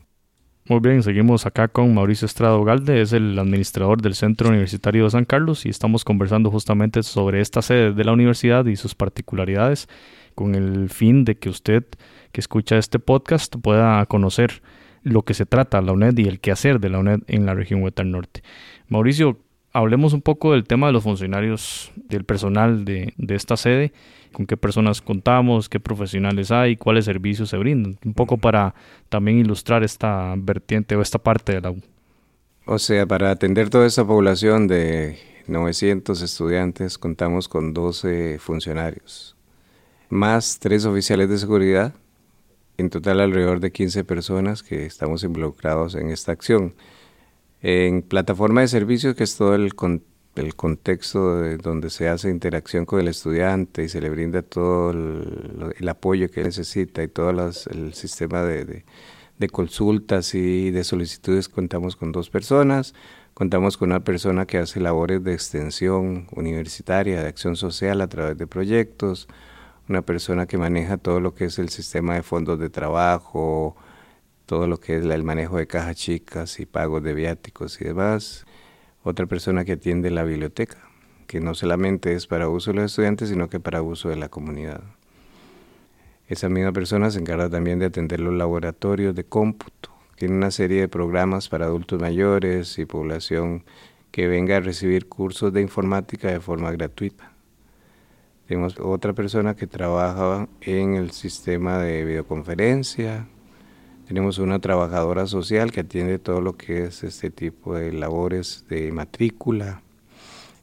Muy 0.65 0.79
bien, 0.79 1.01
seguimos 1.01 1.45
acá 1.45 1.67
con 1.67 1.93
Mauricio 1.93 2.25
Estrado 2.25 2.63
Galde, 2.63 3.01
es 3.01 3.13
el 3.13 3.37
administrador 3.37 4.01
del 4.01 4.13
Centro 4.13 4.49
Universitario 4.49 5.05
de 5.05 5.09
San 5.09 5.25
Carlos 5.25 5.65
y 5.65 5.69
estamos 5.69 6.03
conversando 6.03 6.51
justamente 6.51 7.01
sobre 7.03 7.41
esta 7.41 7.61
sede 7.61 7.93
de 7.93 8.03
la 8.03 8.13
universidad 8.13 8.65
y 8.65 8.75
sus 8.75 8.93
particularidades 8.93 9.89
con 10.35 10.55
el 10.55 10.89
fin 10.89 11.25
de 11.25 11.35
que 11.35 11.49
usted 11.49 11.83
que 12.31 12.39
escucha 12.39 12.77
este 12.77 12.99
podcast 12.99 13.55
pueda 13.57 14.05
conocer 14.05 14.61
lo 15.03 15.23
que 15.23 15.33
se 15.33 15.45
trata 15.45 15.81
la 15.81 15.91
UNED 15.91 16.17
y 16.19 16.27
el 16.27 16.39
quehacer 16.39 16.79
de 16.79 16.89
la 16.89 16.99
UNED 16.99 17.21
en 17.27 17.45
la 17.45 17.53
región 17.53 17.81
Huetar 17.81 18.05
Norte. 18.05 18.43
Mauricio, 18.87 19.39
hablemos 19.73 20.13
un 20.13 20.21
poco 20.21 20.51
del 20.53 20.65
tema 20.65 20.87
de 20.87 20.93
los 20.93 21.03
funcionarios, 21.03 21.91
del 21.95 22.23
personal 22.23 22.85
de, 22.85 23.13
esta 23.29 23.57
sede, 23.57 23.93
con 24.31 24.45
qué 24.45 24.57
personas 24.57 25.01
contamos, 25.01 25.69
qué 25.69 25.79
profesionales 25.79 26.51
hay, 26.51 26.77
cuáles 26.77 27.05
servicios 27.05 27.49
se 27.49 27.57
brindan, 27.57 27.97
un 28.05 28.13
poco 28.13 28.37
para 28.37 28.73
también 29.09 29.39
ilustrar 29.39 29.83
esta 29.83 30.33
vertiente 30.37 30.95
o 30.95 31.01
esta 31.01 31.19
parte 31.19 31.53
de 31.53 31.61
la 31.61 31.71
U. 31.71 31.81
O 32.65 32.79
sea, 32.79 33.05
para 33.05 33.31
atender 33.31 33.69
toda 33.69 33.87
esta 33.87 34.05
población 34.05 34.67
de 34.67 35.17
900 35.47 36.21
estudiantes 36.21 36.97
contamos 36.97 37.47
con 37.47 37.73
12 37.73 38.39
funcionarios, 38.39 39.35
más 40.09 40.59
tres 40.59 40.85
oficiales 40.85 41.29
de 41.29 41.37
seguridad, 41.37 41.93
en 42.77 42.89
total 42.89 43.19
alrededor 43.19 43.59
de 43.59 43.71
15 43.71 44.03
personas 44.03 44.63
que 44.63 44.85
estamos 44.85 45.23
involucrados 45.23 45.95
en 45.95 46.09
esta 46.09 46.31
acción. 46.31 46.73
En 47.61 48.01
plataforma 48.01 48.61
de 48.61 48.67
servicios, 48.67 49.15
que 49.15 49.23
es 49.23 49.37
todo 49.37 49.53
el, 49.53 49.75
el 50.35 50.55
contexto 50.55 51.37
de 51.37 51.57
donde 51.57 51.89
se 51.89 52.07
hace 52.07 52.29
interacción 52.29 52.85
con 52.85 52.99
el 53.01 53.07
estudiante 53.09 53.83
y 53.83 53.89
se 53.89 54.01
le 54.01 54.09
brinda 54.09 54.41
todo 54.41 54.91
el, 54.91 55.89
apoyo 55.89 56.31
que 56.31 56.43
necesita 56.43 57.03
y 57.03 57.07
todo 57.07 57.31
el 57.31 57.93
sistema 57.93 58.43
de, 58.43 58.83
de, 59.37 59.49
consultas 59.49 60.33
y 60.35 60.71
de 60.71 60.83
solicitudes, 60.83 61.49
contamos 61.49 61.95
con 61.95 62.11
dos 62.11 62.29
personas. 62.29 62.93
Contamos 63.33 63.77
con 63.77 63.89
una 63.91 64.03
persona 64.03 64.45
que 64.45 64.57
hace 64.57 64.79
labores 64.79 65.23
de 65.23 65.33
extensión 65.33 66.27
universitaria, 66.35 67.21
de 67.21 67.27
acción 67.29 67.55
social 67.55 68.01
a 68.01 68.07
través 68.07 68.37
de 68.37 68.45
proyectos, 68.45 69.27
una 69.87 70.01
persona 70.01 70.47
que 70.47 70.57
maneja 70.57 70.97
todo 70.97 71.19
lo 71.19 71.33
que 71.33 71.45
es 71.45 71.57
el 71.57 71.69
sistema 71.69 72.15
de 72.15 72.23
fondos 72.23 72.59
de 72.59 72.69
trabajo, 72.69 73.75
todo 74.45 74.67
lo 74.67 74.79
que 74.79 74.97
es 74.97 75.05
el 75.05 75.23
manejo 75.23 75.57
de 75.57 75.67
cajas 75.67 75.95
chicas 75.95 76.59
y 76.59 76.65
pagos 76.65 77.03
de 77.03 77.13
viáticos 77.13 77.79
y 77.81 77.85
demás. 77.85 78.45
Otra 79.03 79.25
persona 79.25 79.65
que 79.65 79.73
atiende 79.73 80.11
la 80.11 80.23
biblioteca, 80.23 80.77
que 81.25 81.39
no 81.39 81.55
solamente 81.55 82.13
es 82.13 82.27
para 82.27 82.49
uso 82.49 82.71
de 82.71 82.77
los 82.77 82.91
estudiantes, 82.91 83.29
sino 83.29 83.49
que 83.49 83.59
para 83.59 83.81
uso 83.81 84.09
de 84.09 84.15
la 84.15 84.29
comunidad. 84.29 84.81
Esa 86.27 86.49
misma 86.49 86.71
persona 86.71 87.09
se 87.09 87.19
encarga 87.19 87.49
también 87.49 87.79
de 87.79 87.87
atender 87.87 88.19
los 88.19 88.33
laboratorios 88.33 89.15
de 89.15 89.23
cómputo. 89.23 89.89
Tiene 90.15 90.35
una 90.35 90.51
serie 90.51 90.81
de 90.81 90.87
programas 90.87 91.49
para 91.49 91.65
adultos 91.65 91.99
mayores 91.99 92.77
y 92.77 92.85
población 92.85 93.63
que 94.11 94.27
venga 94.27 94.57
a 94.57 94.59
recibir 94.59 95.07
cursos 95.07 95.51
de 95.51 95.61
informática 95.61 96.27
de 96.31 96.39
forma 96.39 96.71
gratuita. 96.71 97.31
Tenemos 98.47 98.77
otra 98.79 99.13
persona 99.13 99.55
que 99.55 99.65
trabaja 99.65 100.47
en 100.61 100.95
el 100.95 101.11
sistema 101.11 101.79
de 101.79 102.05
videoconferencia. 102.05 103.27
Tenemos 104.11 104.39
una 104.39 104.59
trabajadora 104.59 105.25
social 105.25 105.71
que 105.71 105.79
atiende 105.79 106.19
todo 106.19 106.41
lo 106.41 106.57
que 106.57 106.83
es 106.83 107.01
este 107.01 107.29
tipo 107.29 107.75
de 107.75 107.93
labores 107.93 108.65
de 108.67 108.91
matrícula 108.91 109.83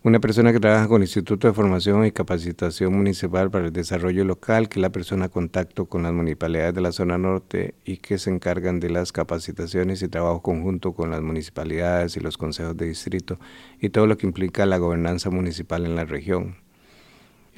una 0.04 0.20
persona 0.20 0.52
que 0.52 0.60
trabaja 0.60 0.86
con 0.86 0.96
el 0.96 1.08
Instituto 1.08 1.48
de 1.48 1.54
Formación 1.54 2.04
y 2.04 2.12
Capacitación 2.12 2.94
Municipal 2.94 3.50
para 3.50 3.64
el 3.64 3.72
Desarrollo 3.72 4.22
Local, 4.24 4.68
que 4.68 4.78
es 4.78 4.82
la 4.82 4.90
persona 4.90 5.30
contacto 5.30 5.86
con 5.86 6.02
las 6.02 6.12
municipalidades 6.12 6.74
de 6.74 6.82
la 6.82 6.92
zona 6.92 7.16
norte 7.16 7.74
y 7.86 7.96
que 7.96 8.18
se 8.18 8.28
encargan 8.28 8.80
de 8.80 8.90
las 8.90 9.12
capacitaciones 9.12 10.02
y 10.02 10.08
trabajo 10.08 10.42
conjunto 10.42 10.92
con 10.92 11.10
las 11.10 11.22
municipalidades 11.22 12.18
y 12.18 12.20
los 12.20 12.36
consejos 12.36 12.76
de 12.76 12.86
distrito 12.86 13.38
y 13.80 13.88
todo 13.88 14.06
lo 14.06 14.18
que 14.18 14.26
implica 14.26 14.66
la 14.66 14.76
gobernanza 14.76 15.30
municipal 15.30 15.86
en 15.86 15.96
la 15.96 16.04
región. 16.04 16.67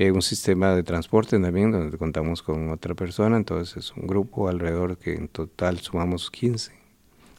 Hay 0.00 0.10
un 0.10 0.22
sistema 0.22 0.74
de 0.74 0.82
transporte 0.82 1.38
también 1.38 1.70
donde 1.70 1.96
contamos 1.98 2.42
con 2.42 2.70
otra 2.70 2.94
persona, 2.94 3.36
entonces 3.36 3.76
es 3.76 3.92
un 3.92 4.06
grupo 4.06 4.48
alrededor 4.48 4.96
que 4.96 5.14
en 5.14 5.28
total 5.28 5.78
sumamos 5.78 6.30
15. 6.30 6.72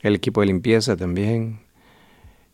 El 0.02 0.15
equipo 0.15 0.41
de 0.41 0.47
limpieza 0.47 0.95
también, 0.95 1.60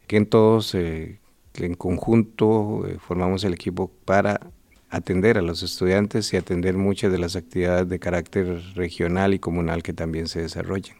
que 0.07 0.17
en 0.17 0.25
todos... 0.25 0.73
Eh, 0.73 1.19
en 1.65 1.73
conjunto 1.73 2.85
eh, 2.87 2.97
formamos 2.99 3.43
el 3.43 3.53
equipo 3.53 3.91
para 4.05 4.39
atender 4.89 5.37
a 5.37 5.41
los 5.41 5.63
estudiantes 5.63 6.31
y 6.33 6.37
atender 6.37 6.77
muchas 6.77 7.11
de 7.11 7.17
las 7.17 7.35
actividades 7.35 7.89
de 7.89 7.99
carácter 7.99 8.61
regional 8.75 9.33
y 9.33 9.39
comunal 9.39 9.83
que 9.83 9.93
también 9.93 10.27
se 10.27 10.41
desarrollan. 10.41 10.97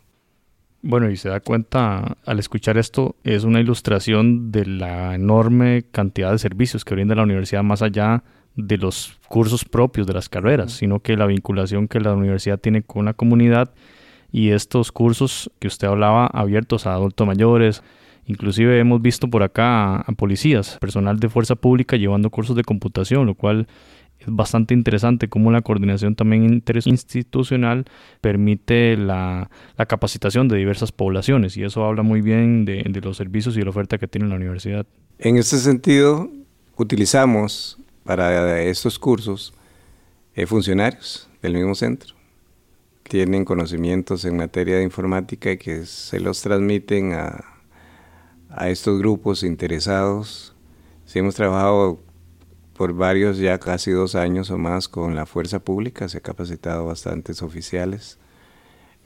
Bueno, 0.82 1.10
y 1.10 1.18
se 1.18 1.30
da 1.30 1.40
cuenta 1.40 2.18
al 2.26 2.40
escuchar 2.40 2.78
esto, 2.78 3.16
es 3.24 3.44
una 3.44 3.60
ilustración 3.60 4.52
de 4.52 4.66
la 4.66 5.16
enorme 5.16 5.86
cantidad 5.92 6.32
de 6.32 6.38
servicios 6.38 6.86
que 6.86 6.96
brinda 6.96 7.16
la 7.16 7.24
universidad 7.24 7.64
más 7.64 7.82
allá 7.82 8.16
de 8.16 8.37
los 8.58 9.18
cursos 9.28 9.64
propios 9.64 10.08
de 10.08 10.14
las 10.14 10.30
carreras, 10.30 10.74
sino 10.74 11.00
que 11.00 11.16
la 11.16 11.26
vinculación 11.26 11.88
que 11.88 12.00
la 12.00 12.14
universidad 12.14 12.60
tiene 12.60 12.82
con 12.82 13.06
la 13.06 13.14
comunidad 13.14 13.74
y 14.32 14.50
estos 14.50 14.92
cursos 14.92 15.50
que 15.60 15.68
usted 15.68 15.88
hablaba 15.88 16.28
abiertos 16.28 16.86
a 16.86 16.94
adultos 16.94 17.26
mayores, 17.26 17.84
Inclusive 18.28 18.78
hemos 18.78 19.02
visto 19.02 19.30
por 19.30 19.42
acá 19.42 20.02
a, 20.02 20.12
policías, 20.12 20.78
personal 20.80 21.18
de 21.18 21.30
fuerza 21.30 21.56
pública 21.56 21.96
llevando 21.96 22.30
cursos 22.30 22.58
de 22.58 22.64
computación, 22.64 23.26
lo 23.26 23.36
cual 23.36 23.68
es 24.20 24.28
bastante 24.28 24.74
interesante 24.74 25.30
cómo 25.30 25.50
la 25.50 25.62
coordinación 25.62 26.14
también 26.14 26.44
interinstitucional 26.44 27.86
permite 28.20 28.98
la, 28.98 29.50
capacitación 29.88 30.50
de 30.50 30.58
diversas 30.58 30.92
poblaciones 30.92 31.56
y 31.56 31.64
eso 31.64 31.86
habla 31.86 32.04
muy 32.04 32.20
bien 32.20 32.66
de, 32.66 32.84
los 33.02 33.16
servicios 33.16 33.56
y 33.56 33.62
la 33.62 33.70
oferta 33.70 33.98
que 33.98 34.10
tiene 34.10 34.28
la 34.28 34.36
universidad. 34.36 34.86
En 35.20 35.38
ese 35.38 35.58
sentido, 35.60 36.30
utilizamos 36.76 37.78
para 38.08 38.62
estos 38.64 38.98
cursos 38.98 39.54
eh, 40.34 40.48
funcionarios 40.48 41.30
del 41.42 41.54
mismo 41.54 41.76
centro. 41.76 42.16
Tienen 43.04 43.46
conocimientos 43.46 44.26
en 44.26 44.38
materia 44.38 44.78
de 44.78 44.84
informática 44.84 45.52
y 45.52 45.58
que 45.58 45.86
se 45.86 46.20
los 46.20 46.42
transmiten 46.42 47.14
a, 47.14 47.44
a 48.50 48.70
estos 48.70 48.98
grupos 49.00 49.44
interesados. 49.44 50.56
Sí, 51.06 51.20
hemos 51.20 51.36
trabajado 51.36 52.00
por 52.74 52.94
varios, 52.94 53.38
ya 53.38 53.60
casi 53.60 53.92
dos 53.92 54.16
años 54.16 54.50
o 54.52 54.58
más 54.58 54.88
con 54.88 55.16
la 55.16 55.26
fuerza 55.26 55.60
pública, 55.60 56.08
se 56.08 56.20
ha 56.20 56.22
capacitado 56.22 56.86
bastantes 56.86 57.42
oficiales, 57.42 58.20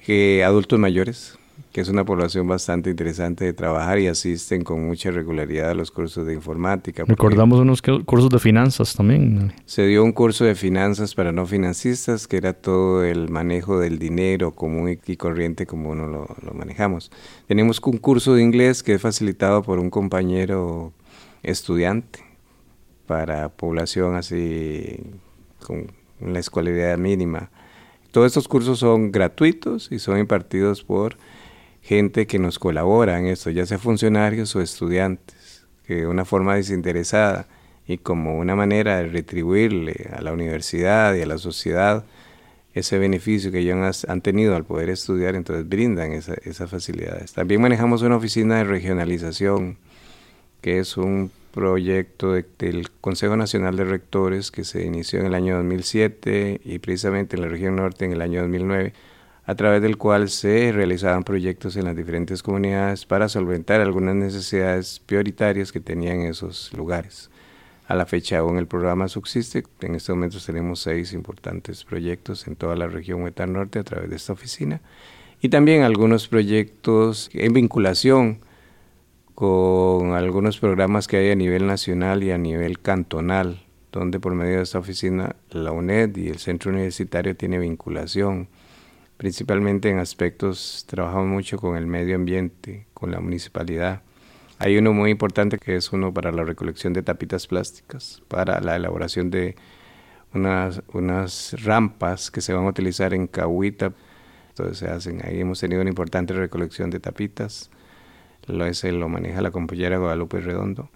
que 0.05 0.43
adultos 0.43 0.77
mayores, 0.77 1.39
que 1.71 1.81
es 1.81 1.89
una 1.89 2.03
población 2.05 2.47
bastante 2.47 2.89
interesante 2.89 3.45
de 3.45 3.53
trabajar 3.53 3.99
y 3.99 4.07
asisten 4.07 4.63
con 4.63 4.85
mucha 4.85 5.11
regularidad 5.11 5.71
a 5.71 5.73
los 5.73 5.91
cursos 5.91 6.25
de 6.25 6.33
informática. 6.33 7.03
Recordamos 7.05 7.59
unos 7.59 7.81
cursos 7.81 8.29
de 8.29 8.39
finanzas 8.39 8.95
también. 8.95 9.53
Se 9.65 9.85
dio 9.85 10.03
un 10.03 10.11
curso 10.11 10.45
de 10.45 10.55
finanzas 10.55 11.15
para 11.15 11.31
no 11.31 11.45
financistas, 11.45 12.27
que 12.27 12.37
era 12.37 12.53
todo 12.53 13.03
el 13.03 13.29
manejo 13.29 13.79
del 13.79 13.99
dinero 13.99 14.51
común 14.51 14.99
y 15.05 15.15
corriente 15.17 15.65
como 15.65 15.89
uno 15.89 16.07
lo, 16.07 16.27
lo 16.43 16.53
manejamos. 16.53 17.11
Tenemos 17.47 17.79
un 17.83 17.97
curso 17.97 18.35
de 18.35 18.43
inglés 18.43 18.83
que 18.83 18.93
es 18.93 19.01
facilitado 19.01 19.63
por 19.63 19.79
un 19.79 19.89
compañero 19.89 20.93
estudiante 21.43 22.19
para 23.07 23.49
población 23.49 24.15
así 24.15 24.99
con 25.65 25.87
la 26.21 26.39
escolaridad 26.39 26.97
mínima. 26.97 27.49
Todos 28.11 28.27
estos 28.27 28.47
cursos 28.47 28.79
son 28.79 29.11
gratuitos 29.11 29.91
y 29.91 29.99
son 29.99 30.19
impartidos 30.19 30.83
por 30.83 31.17
gente 31.81 32.27
que 32.27 32.39
nos 32.39 32.59
colabora 32.59 33.19
en 33.19 33.27
esto, 33.27 33.49
ya 33.49 33.65
sea 33.65 33.79
funcionarios 33.79 34.55
o 34.55 34.61
estudiantes, 34.61 35.65
que 35.85 35.95
de 35.95 36.07
una 36.07 36.25
forma 36.25 36.55
desinteresada 36.55 37.47
y 37.87 37.97
como 37.97 38.37
una 38.37 38.55
manera 38.55 38.97
de 38.97 39.07
retribuirle 39.07 40.09
a 40.15 40.21
la 40.21 40.31
universidad 40.31 41.15
y 41.15 41.21
a 41.21 41.25
la 41.25 41.37
sociedad 41.37 42.05
ese 42.73 42.97
beneficio 42.97 43.51
que 43.51 43.59
ellos 43.59 44.05
han 44.05 44.21
tenido 44.21 44.55
al 44.55 44.63
poder 44.63 44.89
estudiar, 44.89 45.35
entonces 45.35 45.67
brindan 45.67 46.13
esas 46.13 46.69
facilidades. 46.69 47.33
También 47.33 47.59
manejamos 47.59 48.01
una 48.01 48.15
oficina 48.15 48.57
de 48.57 48.63
regionalización, 48.63 49.77
que 50.61 50.79
es 50.79 50.95
un 50.95 51.31
proyecto 51.53 52.31
del 52.31 52.89
Consejo 53.01 53.35
Nacional 53.35 53.75
de 53.75 53.83
Rectores 53.83 54.51
que 54.51 54.63
se 54.63 54.85
inició 54.85 55.19
en 55.19 55.25
el 55.25 55.33
año 55.33 55.57
2007 55.57 56.61
y 56.63 56.79
precisamente 56.79 57.35
en 57.35 57.41
la 57.41 57.49
región 57.49 57.75
norte 57.75 58.05
en 58.05 58.13
el 58.13 58.21
año 58.21 58.39
2009 58.41 58.93
a 59.51 59.55
través 59.55 59.81
del 59.81 59.97
cual 59.97 60.29
se 60.29 60.71
realizaban 60.71 61.25
proyectos 61.25 61.75
en 61.75 61.83
las 61.83 61.93
diferentes 61.93 62.41
comunidades 62.41 63.05
para 63.05 63.27
solventar 63.27 63.81
algunas 63.81 64.15
necesidades 64.15 65.01
prioritarias 65.05 65.73
que 65.73 65.81
tenían 65.81 66.21
esos 66.21 66.71
lugares. 66.71 67.29
A 67.89 67.95
la 67.95 68.05
fecha 68.05 68.37
aún 68.37 68.57
el 68.57 68.67
programa 68.67 69.09
subsiste, 69.09 69.65
en 69.81 69.95
estos 69.95 70.15
momentos 70.15 70.45
tenemos 70.45 70.79
seis 70.79 71.11
importantes 71.11 71.83
proyectos 71.83 72.47
en 72.47 72.55
toda 72.55 72.77
la 72.77 72.87
región 72.87 73.23
Huetar 73.23 73.49
Norte 73.49 73.79
a 73.79 73.83
través 73.83 74.09
de 74.09 74.15
esta 74.15 74.31
oficina 74.31 74.79
y 75.41 75.49
también 75.49 75.83
algunos 75.83 76.29
proyectos 76.29 77.29
en 77.33 77.51
vinculación 77.51 78.39
con 79.35 80.13
algunos 80.13 80.59
programas 80.59 81.09
que 81.09 81.17
hay 81.17 81.29
a 81.31 81.35
nivel 81.35 81.67
nacional 81.67 82.23
y 82.23 82.31
a 82.31 82.37
nivel 82.37 82.79
cantonal, 82.79 83.65
donde 83.91 84.17
por 84.17 84.33
medio 84.33 84.59
de 84.59 84.63
esta 84.63 84.79
oficina 84.79 85.35
la 85.49 85.73
UNED 85.73 86.15
y 86.15 86.29
el 86.29 86.37
Centro 86.39 86.71
Universitario 86.71 87.35
tiene 87.35 87.59
vinculación 87.59 88.47
principalmente 89.21 89.87
en 89.87 89.99
aspectos, 89.99 90.83
trabajamos 90.87 91.27
mucho 91.27 91.59
con 91.59 91.77
el 91.77 91.85
medio 91.85 92.15
ambiente, 92.15 92.87
con 92.95 93.11
la 93.11 93.19
municipalidad. 93.19 94.01
Hay 94.57 94.79
uno 94.79 94.93
muy 94.93 95.11
importante 95.11 95.59
que 95.59 95.75
es 95.75 95.93
uno 95.93 96.11
para 96.11 96.31
la 96.31 96.43
recolección 96.43 96.91
de 96.91 97.03
tapitas 97.03 97.45
plásticas, 97.45 98.23
para 98.27 98.59
la 98.61 98.75
elaboración 98.75 99.29
de 99.29 99.53
unas, 100.33 100.81
unas 100.91 101.55
rampas 101.63 102.31
que 102.31 102.41
se 102.41 102.51
van 102.51 102.65
a 102.65 102.69
utilizar 102.69 103.13
en 103.13 103.27
Cahuita. 103.27 103.93
Entonces 104.49 104.79
se 104.79 104.87
hacen, 104.87 105.21
ahí 105.23 105.39
hemos 105.39 105.59
tenido 105.59 105.81
una 105.81 105.91
importante 105.91 106.33
recolección 106.33 106.89
de 106.89 106.99
tapitas. 106.99 107.69
Lo, 108.47 108.65
ese 108.65 108.91
lo 108.91 109.07
maneja 109.07 109.39
la 109.41 109.51
compañera 109.51 109.99
Guadalupe 109.99 110.41
Redondo 110.41 110.89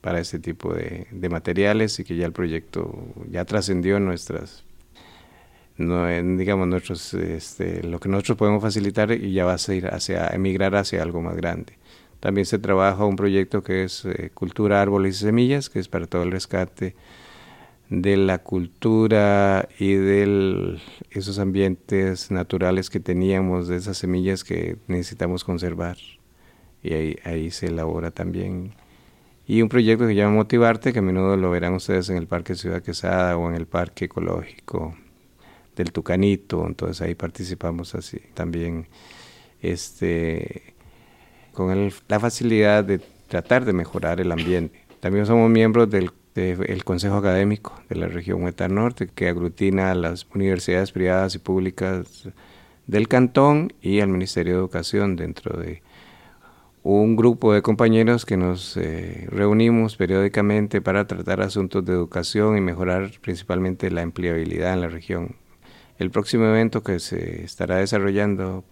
para 0.00 0.20
este 0.20 0.38
tipo 0.38 0.72
de, 0.72 1.08
de 1.10 1.28
materiales 1.28 1.98
y 1.98 2.04
que 2.04 2.14
ya 2.14 2.26
el 2.26 2.32
proyecto 2.32 2.94
ya 3.28 3.44
trascendió 3.44 3.98
nuestras 3.98 4.63
no, 5.76 6.06
digamos, 6.36 6.68
nosotros, 6.68 7.14
este, 7.14 7.82
lo 7.82 7.98
que 7.98 8.08
nosotros 8.08 8.38
podemos 8.38 8.62
facilitar 8.62 9.10
y 9.12 9.32
ya 9.32 9.44
va 9.44 9.56
a 9.56 9.74
ir 9.74 9.88
hacia, 9.88 10.28
emigrar 10.28 10.76
hacia 10.76 11.02
algo 11.02 11.20
más 11.20 11.36
grande. 11.36 11.78
También 12.20 12.46
se 12.46 12.58
trabaja 12.58 13.04
un 13.04 13.16
proyecto 13.16 13.62
que 13.62 13.84
es 13.84 14.04
eh, 14.04 14.30
Cultura, 14.32 14.80
Árboles 14.80 15.16
y 15.16 15.24
Semillas, 15.24 15.68
que 15.70 15.80
es 15.80 15.88
para 15.88 16.06
todo 16.06 16.22
el 16.22 16.30
rescate 16.30 16.94
de 17.90 18.16
la 18.16 18.38
cultura 18.38 19.68
y 19.78 19.94
de 19.94 20.78
esos 21.10 21.38
ambientes 21.38 22.30
naturales 22.30 22.88
que 22.88 23.00
teníamos, 23.00 23.68
de 23.68 23.76
esas 23.76 23.98
semillas 23.98 24.44
que 24.44 24.78
necesitamos 24.86 25.44
conservar. 25.44 25.98
Y 26.82 26.94
ahí, 26.94 27.16
ahí 27.24 27.50
se 27.50 27.66
elabora 27.66 28.10
también. 28.10 28.74
Y 29.46 29.60
un 29.62 29.68
proyecto 29.68 30.04
que 30.04 30.12
se 30.12 30.16
llama 30.16 30.36
Motivarte, 30.36 30.92
que 30.92 31.00
a 31.00 31.02
menudo 31.02 31.36
lo 31.36 31.50
verán 31.50 31.74
ustedes 31.74 32.08
en 32.10 32.16
el 32.16 32.26
Parque 32.26 32.54
Ciudad 32.54 32.82
Quesada 32.82 33.36
o 33.36 33.50
en 33.50 33.56
el 33.56 33.66
Parque 33.66 34.06
Ecológico 34.06 34.94
del 35.76 35.92
Tucanito, 35.92 36.66
entonces 36.66 37.00
ahí 37.00 37.14
participamos 37.14 37.94
así 37.94 38.20
también 38.34 38.86
este, 39.60 40.74
con 41.52 41.90
la 42.08 42.20
facilidad 42.20 42.84
de 42.84 43.00
tratar 43.28 43.64
de 43.64 43.72
mejorar 43.72 44.20
el 44.20 44.32
ambiente. 44.32 44.80
También 45.00 45.26
somos 45.26 45.50
miembros 45.50 45.90
del 45.90 46.10
Consejo 46.84 47.16
Académico 47.16 47.80
de 47.88 47.96
la 47.96 48.08
región 48.08 48.42
Huetar 48.42 48.70
Norte, 48.70 49.08
que 49.14 49.28
aglutina 49.28 49.90
a 49.90 49.94
las 49.94 50.26
universidades 50.34 50.92
privadas 50.92 51.34
y 51.34 51.38
públicas 51.38 52.28
del 52.86 53.08
cantón 53.08 53.72
y 53.80 54.00
al 54.00 54.08
Ministerio 54.08 54.54
de 54.54 54.58
Educación 54.58 55.16
dentro 55.16 55.58
de 55.58 55.82
un 56.82 57.16
grupo 57.16 57.54
de 57.54 57.62
compañeros 57.62 58.26
que 58.26 58.36
nos 58.36 58.76
eh, 58.76 59.26
reunimos 59.30 59.96
periódicamente 59.96 60.82
para 60.82 61.06
tratar 61.06 61.40
asuntos 61.40 61.82
de 61.84 61.94
educación 61.94 62.58
y 62.58 62.60
mejorar 62.60 63.10
principalmente 63.22 63.90
la 63.90 64.02
empleabilidad 64.02 64.74
en 64.74 64.82
la 64.82 64.88
región. 64.88 65.34
El 65.98 66.10
próximo 66.10 66.44
evento 66.46 66.82
que 66.82 66.98
se 66.98 67.44
estará 67.44 67.76
desarrollando, 67.76 68.64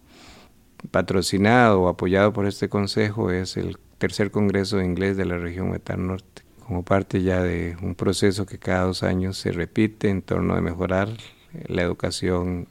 patrocinado 0.90 1.82
o 1.82 1.88
apoyado 1.88 2.32
por 2.32 2.46
este 2.46 2.68
consejo, 2.68 3.30
es 3.30 3.56
el 3.56 3.76
tercer 3.98 4.30
Congreso 4.30 4.78
de 4.78 4.84
Inglés 4.84 5.16
de 5.16 5.24
la 5.24 5.38
región 5.38 5.70
Huetar 5.70 5.98
Norte, 5.98 6.42
como 6.66 6.82
parte 6.82 7.22
ya 7.22 7.42
de 7.42 7.76
un 7.80 7.94
proceso 7.94 8.46
que 8.46 8.58
cada 8.58 8.84
dos 8.84 9.02
años 9.02 9.36
se 9.36 9.52
repite 9.52 10.08
en 10.08 10.22
torno 10.22 10.54
a 10.54 10.60
mejorar 10.60 11.08
la 11.68 11.82
educación 11.82 12.66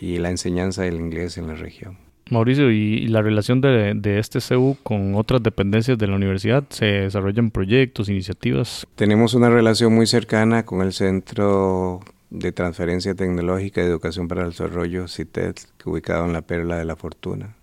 y 0.00 0.18
la 0.18 0.30
enseñanza 0.30 0.82
del 0.82 0.96
inglés 0.96 1.38
en 1.38 1.46
la 1.46 1.54
región. 1.54 1.96
Mauricio, 2.30 2.70
¿y 2.70 3.06
la 3.08 3.20
relación 3.20 3.60
de, 3.60 4.18
este 4.18 4.40
CEU 4.40 4.76
con 4.82 5.14
otras 5.14 5.42
dependencias 5.42 5.98
de 5.98 6.06
la 6.06 6.16
universidad? 6.16 6.64
¿Se 6.70 6.86
desarrollan 6.86 7.50
proyectos, 7.50 8.08
iniciativas? 8.08 8.86
Tenemos 8.96 9.34
una 9.34 9.50
relación 9.50 9.94
muy 9.94 10.06
cercana 10.06 10.64
con 10.64 10.80
el 10.80 10.92
Centro 10.92 12.00
de 12.32 12.50
Transferencia 12.50 13.14
Tecnológica 13.14 13.82
y 13.82 13.84
Educación 13.84 14.26
para 14.26 14.42
el 14.42 14.50
Desarrollo, 14.50 15.06
CITED, 15.06 15.54
ubicado 15.84 16.24
en 16.24 16.32
la 16.32 16.40
Perla 16.40 16.78
de 16.78 16.86
la 16.86 16.96
Fortuna, 16.96 17.56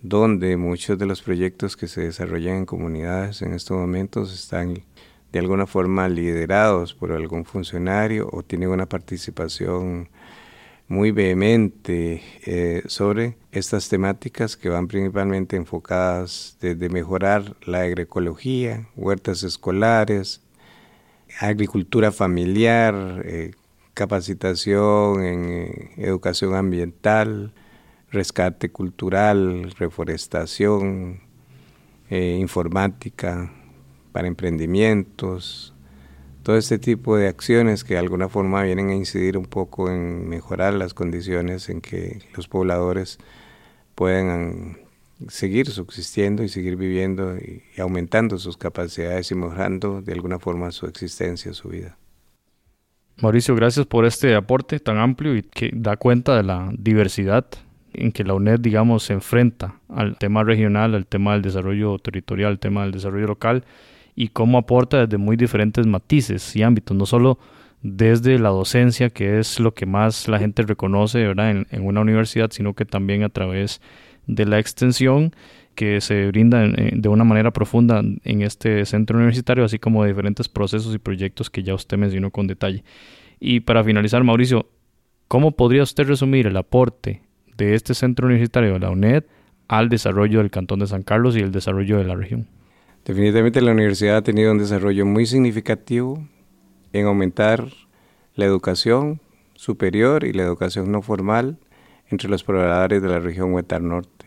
donde 0.00 0.56
muchos 0.56 0.96
de 0.96 1.06
los 1.06 1.22
proyectos 1.22 1.76
que 1.76 1.88
se 1.88 2.02
desarrollan 2.02 2.58
en 2.58 2.66
comunidades 2.66 3.42
en 3.42 3.52
estos 3.52 3.76
momentos 3.76 4.32
están 4.32 4.84
de 5.32 5.38
alguna 5.40 5.66
forma 5.66 6.08
liderados 6.08 6.94
por 6.94 7.10
algún 7.10 7.44
funcionario 7.44 8.28
o 8.32 8.44
tienen 8.44 8.68
una 8.68 8.86
participación 8.86 10.08
muy 10.86 11.10
vehemente 11.10 12.22
eh, 12.46 12.82
sobre 12.86 13.38
estas 13.50 13.88
temáticas 13.88 14.56
que 14.56 14.68
van 14.68 14.86
principalmente 14.86 15.56
enfocadas 15.56 16.56
desde 16.60 16.88
mejorar 16.90 17.56
la 17.66 17.80
agroecología, 17.80 18.86
huertas 18.94 19.42
escolares, 19.42 20.42
agricultura 21.40 22.12
familiar, 22.12 23.22
eh, 23.24 23.52
capacitación 24.00 25.22
en 25.22 25.44
eh, 25.50 25.90
educación 25.98 26.54
ambiental, 26.54 27.52
rescate 28.10 28.70
cultural, 28.70 29.72
reforestación, 29.78 31.20
informática 32.10 33.52
para 34.10 34.26
emprendimientos, 34.26 35.74
todo 36.42 36.56
este 36.56 36.78
tipo 36.78 37.16
de 37.16 37.28
acciones 37.28 37.84
que 37.84 37.94
de 37.94 38.00
alguna 38.00 38.28
forma 38.28 38.62
vienen 38.62 38.88
a 38.88 38.94
incidir 38.94 39.36
un 39.36 39.44
poco 39.44 39.90
en 39.90 40.28
mejorar 40.28 40.72
las 40.74 40.94
condiciones 40.94 41.68
en 41.68 41.80
que 41.80 42.22
los 42.34 42.48
pobladores 42.48 43.18
puedan 43.94 44.78
seguir 45.28 45.68
subsistiendo 45.68 46.42
y 46.42 46.48
seguir 46.48 46.76
viviendo 46.76 47.36
y, 47.36 47.62
aumentando 47.78 48.38
sus 48.38 48.56
capacidades 48.56 49.30
y 49.30 49.34
mejorando 49.34 50.00
de 50.00 50.14
alguna 50.14 50.38
forma 50.38 50.70
su 50.70 50.86
existencia, 50.86 51.52
su 51.52 51.68
vida. 51.68 51.98
Mauricio, 53.20 53.54
gracias 53.54 53.84
por 53.84 54.06
este 54.06 54.34
aporte 54.34 54.80
tan 54.80 54.96
amplio 54.96 55.36
y 55.36 55.42
que 55.42 55.70
da 55.74 55.96
cuenta 55.96 56.36
de 56.36 56.42
la 56.42 56.70
diversidad 56.72 57.44
en 57.92 58.12
que 58.12 58.24
la 58.24 58.32
UNED, 58.32 58.60
digamos, 58.60 59.02
se 59.02 59.12
enfrenta 59.12 59.74
al 59.88 60.16
tema 60.16 60.42
regional, 60.42 60.94
al 60.94 61.06
tema 61.06 61.34
del 61.34 61.42
desarrollo 61.42 61.98
territorial, 61.98 62.52
al 62.52 62.58
tema 62.58 62.82
del 62.82 62.92
desarrollo 62.92 63.26
local 63.26 63.64
y 64.14 64.28
cómo 64.28 64.56
aporta 64.56 65.04
desde 65.04 65.18
muy 65.18 65.36
diferentes 65.36 65.86
matices 65.86 66.56
y 66.56 66.62
ámbitos, 66.62 66.96
no 66.96 67.04
solo 67.04 67.38
desde 67.82 68.38
la 68.38 68.48
docencia, 68.48 69.10
que 69.10 69.38
es 69.38 69.60
lo 69.60 69.74
que 69.74 69.84
más 69.84 70.26
la 70.26 70.38
gente 70.38 70.62
reconoce 70.62 71.26
¿verdad? 71.26 71.50
En, 71.50 71.86
una 71.86 72.00
universidad, 72.00 72.50
sino 72.50 72.74
que 72.74 72.86
también 72.86 73.22
a 73.22 73.28
través 73.28 73.82
de 74.26 74.46
la 74.46 74.58
extensión 74.58 75.34
que 75.74 76.00
se 76.00 76.26
brinda 76.26 76.66
de 76.66 77.08
una 77.08 77.24
manera 77.24 77.52
profunda 77.52 78.02
en 78.24 78.42
este 78.42 78.84
centro 78.84 79.16
universitario, 79.16 79.64
así 79.64 79.78
como 79.78 80.02
de 80.02 80.10
diferentes 80.10 80.48
procesos 80.48 80.94
y 80.94 80.98
proyectos 80.98 81.50
que 81.50 81.62
ya 81.62 81.74
usted 81.74 81.96
mencionó 81.96 82.30
con 82.30 82.46
detalle. 82.46 82.84
Y 83.38 83.60
para 83.60 83.82
finalizar, 83.82 84.22
Mauricio, 84.22 84.68
¿cómo 85.28 85.52
podría 85.52 85.82
usted 85.82 86.06
resumir 86.06 86.46
el 86.46 86.56
aporte 86.56 87.22
de 87.56 87.74
este 87.74 87.94
centro 87.94 88.26
universitario 88.26 88.74
de 88.74 88.80
la 88.80 88.90
UNED 88.90 89.24
al 89.68 89.88
desarrollo 89.88 90.38
del 90.38 90.50
Cantón 90.50 90.80
de 90.80 90.86
San 90.86 91.02
Carlos 91.02 91.36
y 91.36 91.40
el 91.40 91.52
desarrollo 91.52 91.98
de 91.98 92.04
la 92.04 92.16
región? 92.16 92.48
Definitivamente 93.04 93.62
la 93.62 93.72
universidad 93.72 94.18
ha 94.18 94.22
tenido 94.22 94.52
un 94.52 94.58
desarrollo 94.58 95.06
muy 95.06 95.24
significativo 95.24 96.22
en 96.92 97.06
aumentar 97.06 97.66
la 98.34 98.44
educación 98.44 99.20
superior 99.54 100.24
y 100.24 100.32
la 100.32 100.42
educación 100.42 100.92
no 100.92 101.02
formal 101.02 101.58
entre 102.10 102.28
los 102.28 102.44
pobladores 102.44 103.02
de 103.02 103.08
la 103.08 103.20
región 103.20 103.52
Huetar 103.52 103.80
Norte. 103.82 104.19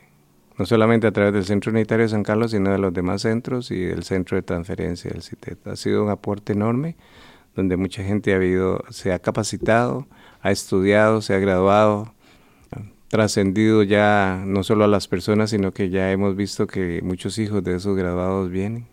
No 0.58 0.66
solamente 0.66 1.08
a 1.08 1.12
través 1.12 1.34
del 1.34 1.46
Centro 1.46 1.72
Unitario 1.72 2.04
de 2.04 2.10
San 2.10 2.24
Carlos, 2.24 2.52
sino 2.52 2.72
de 2.72 2.78
los 2.78 2.94
demás 2.94 3.24
centros 3.24 3.72
y 3.72 3.80
del 3.80 4.04
Centro 4.04 4.36
de 4.38 4.44
Transferencia 4.44 5.10
del 5.12 5.24
CITET. 5.24 5.68
Ha 5.68 5.76
sido 5.76 6.04
un 6.04 6.10
aporte 6.10 6.54
enorme 6.54 6.96
donde 7.56 7.78
mucha 7.78 8.04
gente 8.04 8.34
ha 8.34 8.38
habido, 8.38 8.84
se 8.90 9.14
ha 9.14 9.20
capacitado, 9.20 10.08
ha 10.42 10.52
estudiado, 10.52 11.22
se 11.22 11.34
ha 11.34 11.40
graduado, 11.40 12.14
trascendido 13.14 13.84
ya 13.84 14.42
no 14.44 14.64
solo 14.64 14.86
a 14.86 14.88
las 14.88 15.08
personas, 15.08 15.52
sino 15.52 15.72
que 15.72 15.90
ya 15.90 16.12
hemos 16.12 16.36
visto 16.36 16.66
que 16.66 17.00
muchos 17.04 17.38
hijos 17.38 17.64
de 17.64 17.76
esos 17.76 17.96
graduados 17.96 18.50
vienen 18.50 18.88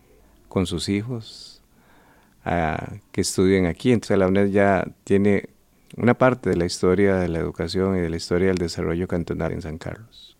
con 0.47 0.67
sus 0.67 0.89
hijos 0.89 1.63
a 2.45 2.93
que 3.11 3.21
estudien 3.21 3.65
aquí. 3.65 3.91
Entonces 3.91 4.19
la 4.19 4.27
UNED 4.27 4.51
ya 4.51 4.85
tiene 5.05 5.49
una 5.97 6.13
parte 6.13 6.51
de 6.51 6.55
la 6.55 6.65
historia 6.65 7.15
de 7.15 7.29
la 7.29 7.39
educación 7.39 7.97
y 7.97 8.01
de 8.01 8.09
la 8.09 8.17
historia 8.17 8.49
del 8.49 8.59
desarrollo 8.59 9.07
cantonal 9.07 9.53
en 9.53 9.63
San 9.63 9.79
Carlos. 9.79 10.30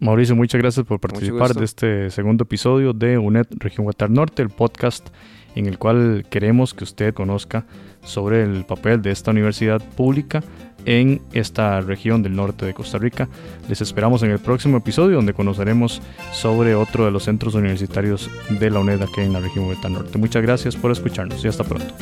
Mauricio, 0.00 0.34
muchas 0.34 0.58
gracias 0.60 0.86
por 0.86 0.98
participar 0.98 1.52
de 1.52 1.64
este 1.64 2.10
segundo 2.10 2.44
episodio 2.44 2.94
de 2.94 3.18
UNED 3.18 3.46
Región 3.58 3.84
Guatar 3.84 4.08
Norte, 4.08 4.40
el 4.40 4.48
podcast 4.48 5.06
en 5.54 5.66
el 5.66 5.76
cual 5.76 6.24
queremos 6.30 6.72
que 6.72 6.84
usted 6.84 7.12
conozca 7.12 7.66
sobre 8.02 8.42
el 8.42 8.64
papel 8.64 9.02
de 9.02 9.10
esta 9.10 9.30
universidad 9.30 9.82
pública 9.96 10.42
en 10.86 11.20
esta 11.34 11.82
región 11.82 12.22
del 12.22 12.34
norte 12.34 12.64
de 12.64 12.72
Costa 12.72 12.96
Rica. 12.96 13.28
Les 13.68 13.82
esperamos 13.82 14.22
en 14.22 14.30
el 14.30 14.38
próximo 14.38 14.78
episodio 14.78 15.16
donde 15.16 15.34
conoceremos 15.34 16.00
sobre 16.32 16.74
otro 16.74 17.04
de 17.04 17.10
los 17.10 17.24
centros 17.24 17.54
universitarios 17.54 18.30
de 18.48 18.70
la 18.70 18.80
UNED 18.80 19.02
aquí 19.02 19.20
en 19.20 19.34
la 19.34 19.40
región 19.40 19.68
del 19.68 19.92
Norte. 19.92 20.16
Muchas 20.16 20.40
gracias 20.42 20.76
por 20.76 20.92
escucharnos 20.92 21.44
y 21.44 21.48
hasta 21.48 21.62
pronto. 21.62 21.94